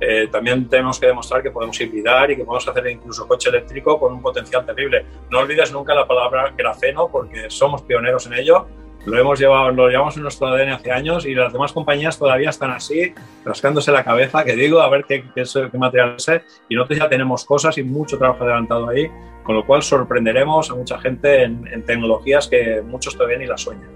eh, 0.00 0.28
también 0.30 0.68
tenemos 0.68 1.00
que 1.00 1.06
demostrar 1.06 1.42
que 1.42 1.50
podemos 1.50 1.80
hibridar 1.80 2.30
y 2.30 2.36
que 2.36 2.44
podemos 2.44 2.66
hacer 2.68 2.86
incluso 2.86 3.26
coche 3.26 3.48
eléctrico 3.48 3.98
con 3.98 4.12
un 4.12 4.22
potencial 4.22 4.64
terrible. 4.64 5.04
No 5.30 5.40
olvides 5.40 5.72
nunca 5.72 5.94
la 5.94 6.06
palabra 6.06 6.52
grafeno 6.56 7.08
porque 7.08 7.50
somos 7.50 7.82
pioneros 7.82 8.26
en 8.26 8.34
ello 8.34 8.66
lo 9.06 9.18
hemos 9.20 9.38
llevado, 9.38 9.70
lo 9.70 9.88
llevamos 9.88 10.16
en 10.16 10.24
nuestro 10.24 10.48
ADN 10.48 10.70
hace 10.70 10.90
años 10.90 11.26
y 11.26 11.34
las 11.34 11.52
demás 11.52 11.72
compañías 11.72 12.18
todavía 12.18 12.50
están 12.50 12.72
así, 12.72 13.14
rascándose 13.44 13.92
la 13.92 14.02
cabeza, 14.02 14.44
que 14.44 14.56
digo, 14.56 14.80
a 14.80 14.90
ver 14.90 15.04
qué, 15.04 15.24
qué, 15.32 15.44
qué 15.44 15.78
material 15.78 16.16
es. 16.16 16.28
Y 16.68 16.74
nosotros 16.74 16.98
ya 16.98 17.08
tenemos 17.08 17.44
cosas 17.44 17.78
y 17.78 17.84
mucho 17.84 18.18
trabajo 18.18 18.42
adelantado 18.42 18.88
ahí, 18.88 19.08
con 19.44 19.54
lo 19.54 19.64
cual 19.64 19.82
sorprenderemos 19.82 20.70
a 20.70 20.74
mucha 20.74 20.98
gente 20.98 21.44
en, 21.44 21.68
en 21.68 21.84
tecnologías 21.84 22.48
que 22.48 22.82
muchos 22.82 23.14
todavía 23.16 23.38
ni 23.38 23.46
las 23.46 23.60
sueñan. 23.60 23.90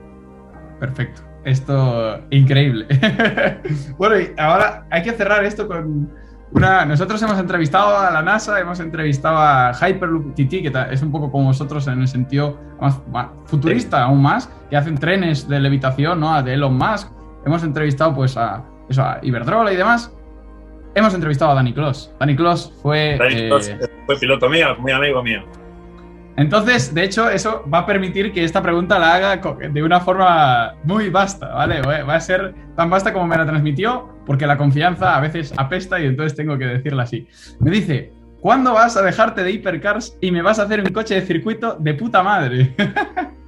Perfecto. 0.78 1.29
Esto, 1.44 2.20
increíble. 2.30 2.86
bueno, 3.98 4.20
y 4.20 4.32
ahora 4.38 4.86
hay 4.90 5.02
que 5.02 5.12
cerrar 5.12 5.44
esto 5.44 5.66
con, 5.66 6.10
nosotros 6.52 7.22
hemos 7.22 7.38
entrevistado 7.38 7.96
a 7.96 8.10
la 8.10 8.22
NASA, 8.22 8.58
hemos 8.60 8.80
entrevistado 8.80 9.38
a 9.38 9.72
Hyperloop 9.72 10.34
TT, 10.34 10.50
que 10.62 10.72
es 10.90 11.02
un 11.02 11.12
poco 11.12 11.30
como 11.30 11.46
vosotros 11.46 11.86
en 11.86 12.00
el 12.00 12.08
sentido 12.08 12.58
más, 12.80 12.98
futurista 13.44 14.04
aún 14.04 14.22
más, 14.22 14.50
que 14.68 14.76
hacen 14.76 14.98
trenes 14.98 15.48
de 15.48 15.60
levitación, 15.60 16.20
¿no? 16.20 16.42
De 16.42 16.54
Elon 16.54 16.76
Musk. 16.76 17.08
Hemos 17.46 17.62
entrevistado 17.62 18.14
pues 18.14 18.36
a, 18.36 18.64
eso, 18.88 19.02
a 19.02 19.18
Iberdrola 19.22 19.72
y 19.72 19.76
demás. 19.76 20.12
Hemos 20.94 21.14
entrevistado 21.14 21.52
a 21.52 21.54
Danny 21.54 21.72
Kloss. 21.72 22.12
Danny 22.18 22.34
Kloss 22.34 22.72
fue... 22.82 23.16
Eh, 23.22 23.88
fue 24.06 24.16
piloto 24.18 24.48
mío, 24.48 24.76
muy 24.80 24.90
amigo 24.90 25.22
mío. 25.22 25.44
Entonces, 26.40 26.94
de 26.94 27.04
hecho, 27.04 27.28
eso 27.28 27.66
va 27.72 27.80
a 27.80 27.86
permitir 27.86 28.32
que 28.32 28.42
esta 28.42 28.62
pregunta 28.62 28.98
la 28.98 29.14
haga 29.14 29.36
de 29.36 29.82
una 29.82 30.00
forma 30.00 30.74
muy 30.84 31.10
vasta, 31.10 31.48
¿vale? 31.48 31.82
Va 31.82 32.14
a 32.14 32.20
ser 32.20 32.54
tan 32.76 32.88
vasta 32.88 33.12
como 33.12 33.26
me 33.26 33.36
la 33.36 33.44
transmitió, 33.44 34.08
porque 34.24 34.46
la 34.46 34.56
confianza 34.56 35.14
a 35.14 35.20
veces 35.20 35.52
apesta 35.58 36.00
y 36.00 36.06
entonces 36.06 36.34
tengo 36.34 36.56
que 36.56 36.64
decirla 36.64 37.02
así. 37.02 37.28
Me 37.58 37.70
dice, 37.70 38.14
¿cuándo 38.40 38.72
vas 38.72 38.96
a 38.96 39.02
dejarte 39.02 39.44
de 39.44 39.50
hipercars 39.50 40.16
y 40.22 40.30
me 40.30 40.40
vas 40.40 40.58
a 40.58 40.62
hacer 40.62 40.80
un 40.80 40.86
coche 40.86 41.16
de 41.16 41.26
circuito 41.26 41.76
de 41.78 41.92
puta 41.92 42.22
madre? 42.22 42.74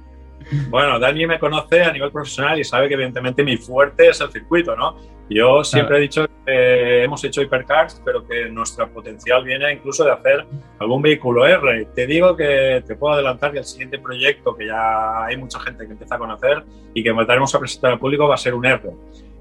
Bueno, 0.69 0.99
Dani 0.99 1.27
me 1.27 1.39
conoce 1.39 1.83
a 1.83 1.91
nivel 1.91 2.11
profesional 2.11 2.59
y 2.59 2.63
sabe 2.63 2.87
que 2.87 2.95
evidentemente 2.95 3.43
mi 3.43 3.57
fuerte 3.57 4.09
es 4.09 4.21
el 4.21 4.31
circuito, 4.31 4.75
¿no? 4.75 4.97
Yo 5.29 5.63
siempre 5.63 5.97
he 5.97 6.01
dicho 6.01 6.25
que 6.45 7.03
hemos 7.03 7.23
hecho 7.23 7.41
hipercars, 7.41 8.01
pero 8.03 8.27
que 8.27 8.49
nuestro 8.49 8.87
potencial 8.89 9.43
viene 9.43 9.71
incluso 9.71 10.03
de 10.03 10.11
hacer 10.11 10.45
algún 10.79 11.01
vehículo 11.01 11.45
R. 11.45 11.87
Te 11.95 12.05
digo 12.05 12.35
que 12.35 12.83
te 12.85 12.95
puedo 12.95 13.13
adelantar 13.13 13.51
que 13.51 13.59
el 13.59 13.65
siguiente 13.65 13.99
proyecto, 13.99 14.55
que 14.55 14.67
ya 14.67 15.25
hay 15.25 15.37
mucha 15.37 15.59
gente 15.61 15.85
que 15.85 15.93
empieza 15.93 16.15
a 16.15 16.17
conocer 16.17 16.63
y 16.93 17.01
que 17.01 17.09
empezaremos 17.09 17.55
a 17.55 17.59
presentar 17.59 17.93
al 17.93 17.99
público, 17.99 18.27
va 18.27 18.35
a 18.35 18.37
ser 18.37 18.53
un 18.53 18.65
R. 18.65 18.91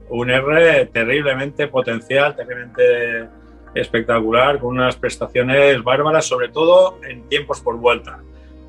Un 0.09 0.31
R 0.31 0.87
terriblemente 0.87 1.67
potencial, 1.67 2.37
terriblemente 2.37 3.29
espectacular, 3.75 4.61
con 4.61 4.71
unas 4.71 4.97
prestaciones 4.97 5.83
bárbaras, 5.83 6.27
sobre 6.27 6.49
todo 6.49 7.01
en 7.03 7.29
tiempos 7.29 7.61
por 7.61 7.77
vuelta. 7.77 8.21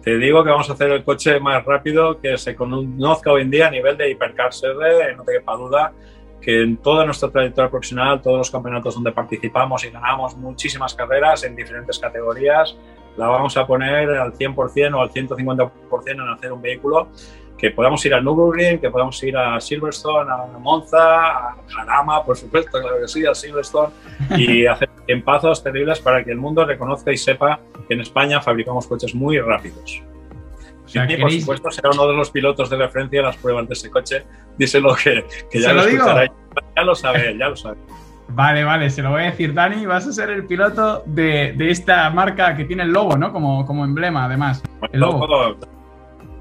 Te 0.03 0.17
digo 0.17 0.43
que 0.43 0.49
vamos 0.49 0.69
a 0.69 0.73
hacer 0.73 0.91
el 0.91 1.03
coche 1.05 1.39
más 1.39 1.63
rápido 1.63 2.19
que 2.19 2.37
se 2.37 2.55
conozca 2.55 3.31
hoy 3.31 3.43
en 3.43 3.49
día 3.49 3.67
a 3.67 3.71
nivel 3.71 3.95
de 3.95 4.11
hipercars 4.11 4.61
R, 4.61 5.15
no 5.15 5.23
te 5.23 5.31
quepa 5.31 5.55
duda 5.55 5.93
que 6.41 6.61
en 6.61 6.75
toda 6.75 7.05
nuestra 7.05 7.31
trayectoria 7.31 7.71
profesional, 7.71 8.21
todos 8.21 8.37
los 8.37 8.51
campeonatos 8.51 8.95
donde 8.95 9.13
participamos 9.13 9.85
y 9.85 9.91
ganamos 9.91 10.35
muchísimas 10.35 10.93
carreras 10.93 11.45
en 11.45 11.55
diferentes 11.55 11.97
categorías, 11.99 12.77
la 13.15 13.27
vamos 13.27 13.55
a 13.55 13.65
poner 13.65 14.09
al 14.09 14.33
100% 14.33 14.93
o 14.93 15.01
al 15.01 15.09
150% 15.09 15.71
en 16.09 16.19
hacer 16.21 16.51
un 16.51 16.61
vehículo 16.61 17.07
que 17.57 17.71
podamos 17.71 18.05
ir 18.05 18.13
a 18.13 18.21
Nürburgring, 18.21 18.79
que 18.79 18.89
podamos 18.89 19.21
ir 19.23 19.37
a 19.37 19.59
Silverstone, 19.59 20.29
a 20.29 20.57
Monza, 20.59 21.49
a 21.49 21.55
Jarama, 21.67 22.23
por 22.23 22.35
supuesto, 22.35 22.79
claro 22.79 22.97
que 23.01 23.07
sí, 23.07 23.25
a 23.25 23.33
Silverstone, 23.33 23.93
y 24.37 24.65
hacer 24.65 24.89
empazos 25.07 25.63
terribles 25.63 25.99
para 25.99 26.23
que 26.23 26.31
el 26.31 26.37
mundo 26.37 26.65
reconozca 26.65 27.11
y 27.11 27.17
sepa 27.17 27.59
que 27.87 27.93
en 27.93 28.01
España 28.01 28.41
fabricamos 28.41 28.87
coches 28.87 29.15
muy 29.15 29.39
rápidos. 29.39 30.01
y 30.93 31.17
por 31.17 31.31
supuesto, 31.31 31.71
será 31.71 31.89
uno 31.91 32.07
de 32.07 32.13
los 32.13 32.31
pilotos 32.31 32.69
de 32.69 32.77
referencia 32.77 33.19
de 33.21 33.27
las 33.27 33.37
pruebas 33.37 33.67
de 33.67 33.73
ese 33.73 33.89
coche. 33.89 34.23
Díselo 34.57 34.95
que, 34.95 35.25
que 35.49 35.61
ya 35.61 35.73
lo, 35.73 35.83
Ya 35.87 36.83
lo 36.83 36.95
sabe, 36.95 37.37
ya 37.37 37.49
lo 37.49 37.55
sabe. 37.55 37.77
Vale, 38.29 38.63
vale, 38.63 38.89
se 38.89 39.01
lo 39.01 39.11
voy 39.11 39.21
a 39.21 39.25
decir, 39.25 39.53
Dani. 39.53 39.85
Vas 39.85 40.07
a 40.07 40.11
ser 40.11 40.29
el 40.29 40.45
piloto 40.45 41.03
de, 41.05 41.53
de 41.55 41.69
esta 41.69 42.09
marca 42.09 42.55
que 42.55 42.65
tiene 42.65 42.83
el 42.83 42.91
lobo, 42.91 43.15
¿no? 43.17 43.31
Como, 43.31 43.65
como 43.65 43.85
emblema, 43.85 44.25
además. 44.25 44.63
El 44.91 45.01
lobo. 45.01 45.57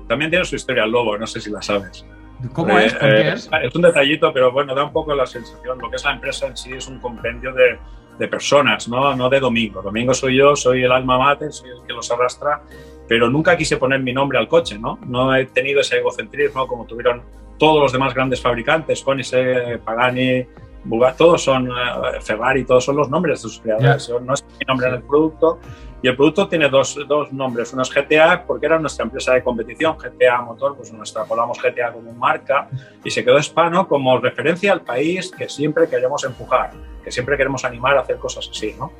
También 0.08 0.30
tiene 0.30 0.44
su 0.44 0.56
historia 0.56 0.84
el 0.84 0.90
lobo, 0.90 1.16
no 1.16 1.26
sé 1.26 1.40
si 1.40 1.50
la 1.50 1.62
sabes. 1.62 2.04
¿Cómo 2.52 2.78
es? 2.78 2.92
¿Por 2.94 3.08
qué 3.08 3.20
eh, 3.20 3.32
es? 3.34 3.48
Es 3.62 3.74
un 3.74 3.82
detallito, 3.82 4.32
pero 4.32 4.50
bueno, 4.50 4.74
da 4.74 4.84
un 4.84 4.92
poco 4.92 5.14
la 5.14 5.26
sensación. 5.26 5.78
Lo 5.78 5.88
que 5.88 5.96
es 5.96 6.04
la 6.04 6.12
empresa 6.12 6.46
en 6.46 6.56
sí 6.56 6.72
es 6.72 6.88
un 6.88 6.98
compendio 6.98 7.52
de, 7.52 7.78
de 8.18 8.28
personas, 8.28 8.88
¿no? 8.88 9.14
no 9.14 9.28
de 9.28 9.40
Domingo. 9.40 9.82
Domingo 9.82 10.14
soy 10.14 10.36
yo, 10.36 10.56
soy 10.56 10.82
el 10.82 10.92
alma 10.92 11.18
mater, 11.18 11.52
soy 11.52 11.70
el 11.70 11.86
que 11.86 11.92
los 11.92 12.10
arrastra, 12.10 12.62
pero 13.08 13.28
nunca 13.30 13.56
quise 13.56 13.76
poner 13.76 14.00
mi 14.00 14.12
nombre 14.12 14.38
al 14.38 14.48
coche, 14.48 14.78
¿no? 14.78 14.98
No 15.06 15.34
he 15.34 15.46
tenido 15.46 15.80
ese 15.80 15.98
egocentrismo 15.98 16.66
como 16.66 16.86
tuvieron 16.86 17.22
todos 17.58 17.80
los 17.80 17.92
demás 17.92 18.14
grandes 18.14 18.40
fabricantes, 18.40 19.02
Koenigsegg, 19.02 19.80
Pagani, 19.80 20.46
Bugatti, 20.84 21.18
todos 21.18 21.42
son 21.42 21.68
eh, 21.68 22.20
Ferrari, 22.20 22.64
todos 22.64 22.84
son 22.84 22.96
los 22.96 23.08
nombres 23.08 23.38
de 23.38 23.48
sus 23.48 23.60
creadores. 23.60 24.10
No 24.24 24.34
es 24.34 24.44
mi 24.44 24.64
nombre 24.66 24.88
en 24.88 24.94
el 24.94 25.02
producto. 25.02 25.58
Y 26.02 26.08
el 26.08 26.16
producto 26.16 26.48
tiene 26.48 26.68
dos, 26.68 26.98
dos, 27.06 27.32
nombres. 27.32 27.72
Uno 27.72 27.82
es 27.82 27.90
GTA, 27.94 28.44
porque 28.44 28.66
era 28.66 28.78
nuestra 28.78 29.04
empresa 29.04 29.34
de 29.34 29.42
competición. 29.42 29.96
GTA 29.96 30.42
Motor, 30.42 30.76
pues 30.76 30.92
nos 30.92 31.02
extrapolamos 31.02 31.62
GTA 31.62 31.92
como 31.92 32.12
marca 32.12 32.68
y 33.04 33.10
se 33.10 33.24
quedó 33.24 33.38
hispano 33.38 33.86
como 33.86 34.18
referencia 34.18 34.72
al 34.72 34.80
país 34.80 35.30
que 35.30 35.48
siempre 35.48 35.88
queremos 35.88 36.24
empujar, 36.24 36.72
que 37.04 37.12
siempre 37.12 37.36
queremos 37.36 37.64
animar 37.64 37.96
a 37.96 38.00
hacer 38.00 38.16
cosas 38.16 38.48
así, 38.50 38.74
¿no? 38.76 38.90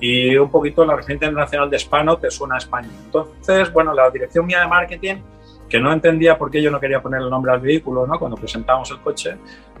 Y 0.00 0.36
un 0.36 0.50
poquito 0.50 0.84
la 0.84 0.96
referencia 0.96 1.28
internacional 1.28 1.70
de 1.70 1.76
hispano 1.76 2.18
te 2.18 2.30
suena 2.30 2.56
a 2.56 2.58
España. 2.58 2.90
Entonces, 3.06 3.72
bueno, 3.72 3.94
la 3.94 4.10
dirección 4.10 4.44
mía 4.44 4.60
de 4.60 4.66
marketing 4.66 5.16
que 5.70 5.78
no 5.78 5.92
entendía 5.92 6.36
por 6.36 6.50
qué 6.50 6.60
yo 6.60 6.70
no 6.70 6.80
quería 6.80 7.00
poner 7.00 7.22
el 7.22 7.30
nombre 7.30 7.52
al 7.52 7.60
vehículo 7.60 8.04
¿no? 8.04 8.18
cuando 8.18 8.36
presentamos 8.36 8.90
el 8.90 8.98
coche, 8.98 9.36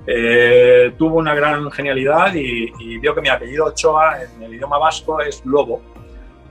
eh, 0.06 0.92
tuvo 0.96 1.16
una 1.16 1.34
gran 1.34 1.68
genialidad 1.72 2.32
y, 2.32 2.72
y, 2.78 2.98
vio 2.98 3.12
que 3.14 3.20
mi 3.20 3.28
apellido 3.28 3.66
Ochoa 3.66 4.22
en 4.22 4.42
el 4.42 4.54
idioma 4.54 4.78
vasco 4.78 5.20
es 5.20 5.44
lobo. 5.44 5.82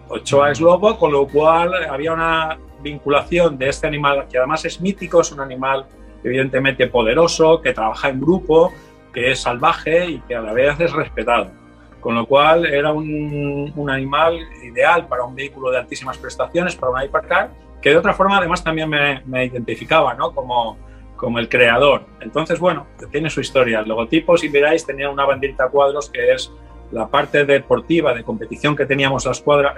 Ochoa 0.09 0.51
es 0.51 0.59
lobo, 0.59 0.97
con 0.97 1.11
lo 1.13 1.25
cual 1.25 1.73
había 1.89 2.13
una 2.13 2.59
vinculación 2.81 3.57
de 3.57 3.69
este 3.69 3.87
animal 3.87 4.27
que 4.29 4.37
además 4.37 4.65
es 4.65 4.81
mítico, 4.81 5.21
es 5.21 5.31
un 5.31 5.39
animal 5.39 5.85
evidentemente 6.23 6.87
poderoso, 6.87 7.61
que 7.61 7.73
trabaja 7.73 8.09
en 8.09 8.19
grupo, 8.19 8.73
que 9.13 9.31
es 9.31 9.39
salvaje 9.39 10.05
y 10.05 10.19
que 10.19 10.35
a 10.35 10.41
la 10.41 10.51
vez 10.51 10.79
es 10.79 10.91
respetado. 10.91 11.51
Con 12.01 12.15
lo 12.15 12.25
cual 12.25 12.65
era 12.65 12.91
un, 12.91 13.71
un 13.75 13.89
animal 13.89 14.37
ideal 14.63 15.07
para 15.07 15.23
un 15.23 15.35
vehículo 15.35 15.71
de 15.71 15.77
altísimas 15.77 16.17
prestaciones, 16.17 16.75
para 16.75 16.91
una 16.91 17.05
hipercar, 17.05 17.51
que 17.81 17.89
de 17.89 17.97
otra 17.97 18.13
forma 18.13 18.37
además 18.37 18.63
también 18.63 18.89
me, 18.89 19.21
me 19.25 19.45
identificaba 19.45 20.13
¿no? 20.13 20.31
como, 20.33 20.77
como 21.15 21.39
el 21.39 21.49
creador. 21.49 22.05
Entonces, 22.21 22.59
bueno, 22.59 22.87
tiene 23.11 23.29
su 23.29 23.41
historia. 23.41 23.79
El 23.79 23.89
logotipo, 23.89 24.37
si 24.37 24.49
miráis, 24.49 24.85
tenía 24.85 25.09
una 25.09 25.25
banderita 25.25 25.65
a 25.65 25.69
cuadros 25.69 26.09
que 26.09 26.33
es 26.33 26.51
la 26.91 27.07
parte 27.07 27.45
deportiva 27.45 28.13
de 28.13 28.23
competición 28.23 28.75
que 28.75 28.85
teníamos 28.85 29.25
las 29.25 29.39
cuadras, 29.41 29.75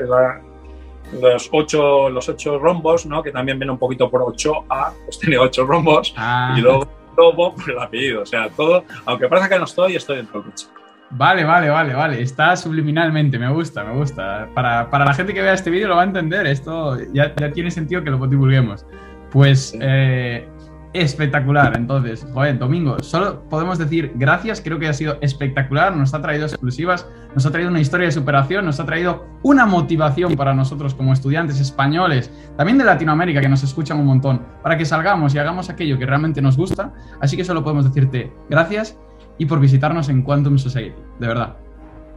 los 1.19 1.49
ocho, 1.51 2.09
los 2.09 2.29
ocho 2.29 2.57
rombos, 2.57 3.05
¿no? 3.05 3.21
que 3.21 3.31
también 3.31 3.59
viene 3.59 3.71
un 3.71 3.79
poquito 3.79 4.09
por 4.09 4.21
8A, 4.21 4.93
pues 5.03 5.19
tiene 5.19 5.37
ocho 5.37 5.65
rombos, 5.65 6.13
ah. 6.15 6.55
y 6.57 6.61
luego 6.61 6.87
lobo 7.17 7.55
por 7.55 7.69
el 7.69 7.79
apellido. 7.79 8.21
O 8.21 8.25
sea, 8.25 8.49
todo, 8.49 8.85
aunque 9.05 9.27
parece 9.27 9.49
que 9.49 9.59
no 9.59 9.65
estoy, 9.65 9.95
estoy 9.95 10.17
dentro 10.17 10.41
del 10.41 10.51
coche. 10.51 10.67
Vale, 11.13 11.43
vale, 11.43 11.69
vale, 11.69 11.93
vale. 11.93 12.21
Está 12.21 12.55
subliminalmente, 12.55 13.37
me 13.37 13.51
gusta, 13.51 13.83
me 13.83 13.95
gusta. 13.95 14.49
Para, 14.53 14.89
para 14.89 15.05
la 15.05 15.13
gente 15.13 15.33
que 15.33 15.41
vea 15.41 15.53
este 15.53 15.69
vídeo 15.69 15.87
lo 15.87 15.95
va 15.95 16.03
a 16.03 16.05
entender. 16.05 16.47
Esto 16.47 16.97
ya, 17.13 17.33
ya 17.35 17.51
tiene 17.51 17.69
sentido 17.69 18.03
que 18.03 18.09
lo 18.09 18.27
divulguemos. 18.27 18.85
Pues 19.29 19.77
eh, 19.81 20.47
espectacular. 20.93 21.75
Entonces, 21.75 22.25
joder, 22.33 22.57
Domingo, 22.57 22.97
solo 23.01 23.43
podemos 23.49 23.77
decir 23.77 24.13
gracias. 24.15 24.61
Creo 24.61 24.79
que 24.79 24.87
ha 24.87 24.93
sido 24.93 25.17
espectacular. 25.21 25.95
Nos 25.95 26.13
ha 26.13 26.21
traído 26.21 26.45
exclusivas, 26.45 27.07
nos 27.35 27.45
ha 27.45 27.51
traído 27.51 27.69
una 27.69 27.81
historia 27.81 28.05
de 28.05 28.13
superación, 28.13 28.65
nos 28.65 28.79
ha 28.79 28.85
traído 28.85 29.25
una 29.43 29.65
motivación 29.65 30.35
para 30.35 30.53
nosotros 30.53 30.95
como 30.95 31.11
estudiantes 31.11 31.59
españoles, 31.59 32.31
también 32.57 32.77
de 32.77 32.85
Latinoamérica, 32.85 33.41
que 33.41 33.49
nos 33.49 33.63
escuchan 33.63 33.99
un 33.99 34.05
montón, 34.05 34.41
para 34.63 34.77
que 34.77 34.85
salgamos 34.85 35.35
y 35.35 35.39
hagamos 35.39 35.69
aquello 35.69 35.97
que 35.97 36.05
realmente 36.05 36.41
nos 36.41 36.55
gusta. 36.55 36.93
Así 37.19 37.35
que 37.35 37.43
solo 37.43 37.63
podemos 37.63 37.85
decirte 37.85 38.31
gracias 38.49 38.97
y 39.37 39.45
por 39.45 39.59
visitarnos 39.59 40.09
en 40.09 40.21
Quantum 40.21 40.57
Society, 40.57 40.95
de 41.19 41.27
verdad. 41.27 41.57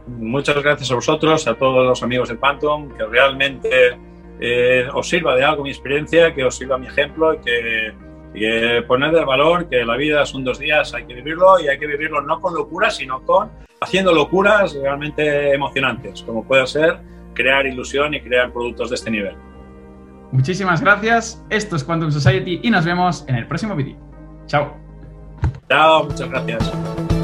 Muchas 0.07 0.61
gracias 0.61 0.91
a 0.91 0.95
vosotros, 0.95 1.47
a 1.47 1.55
todos 1.55 1.85
los 1.85 2.03
amigos 2.03 2.29
de 2.29 2.37
Quantum, 2.37 2.89
que 2.95 3.05
realmente 3.05 3.69
eh, 4.39 4.87
os 4.93 5.09
sirva 5.09 5.35
de 5.35 5.43
algo 5.43 5.63
mi 5.63 5.69
experiencia, 5.69 6.33
que 6.33 6.43
os 6.43 6.55
sirva 6.55 6.77
mi 6.77 6.87
ejemplo 6.87 7.33
y 7.33 7.37
que, 7.39 7.93
y 8.35 8.81
poned 8.81 9.13
de 9.13 9.25
valor 9.25 9.67
que 9.67 9.83
la 9.83 9.95
vida 9.95 10.25
son 10.25 10.43
dos 10.43 10.59
días, 10.59 10.93
hay 10.93 11.05
que 11.05 11.15
vivirlo 11.15 11.59
y 11.59 11.67
hay 11.67 11.79
que 11.79 11.87
vivirlo 11.87 12.21
no 12.21 12.39
con 12.39 12.53
locuras, 12.53 12.97
sino 12.97 13.21
con 13.23 13.49
haciendo 13.81 14.13
locuras 14.13 14.73
realmente 14.75 15.53
emocionantes, 15.53 16.23
como 16.23 16.43
puede 16.43 16.67
ser 16.67 16.99
crear 17.33 17.65
ilusión 17.65 18.13
y 18.13 18.21
crear 18.21 18.51
productos 18.51 18.89
de 18.89 18.95
este 18.95 19.11
nivel. 19.11 19.35
Muchísimas 20.31 20.81
gracias. 20.81 21.43
Esto 21.49 21.75
es 21.75 21.83
Quantum 21.83 22.11
Society 22.11 22.59
y 22.63 22.69
nos 22.69 22.85
vemos 22.85 23.25
en 23.27 23.35
el 23.35 23.47
próximo 23.47 23.75
vídeo. 23.75 23.97
Chao. 24.47 24.84
Chao, 25.69 26.03
muchas 26.03 26.29
gracias. 26.29 27.14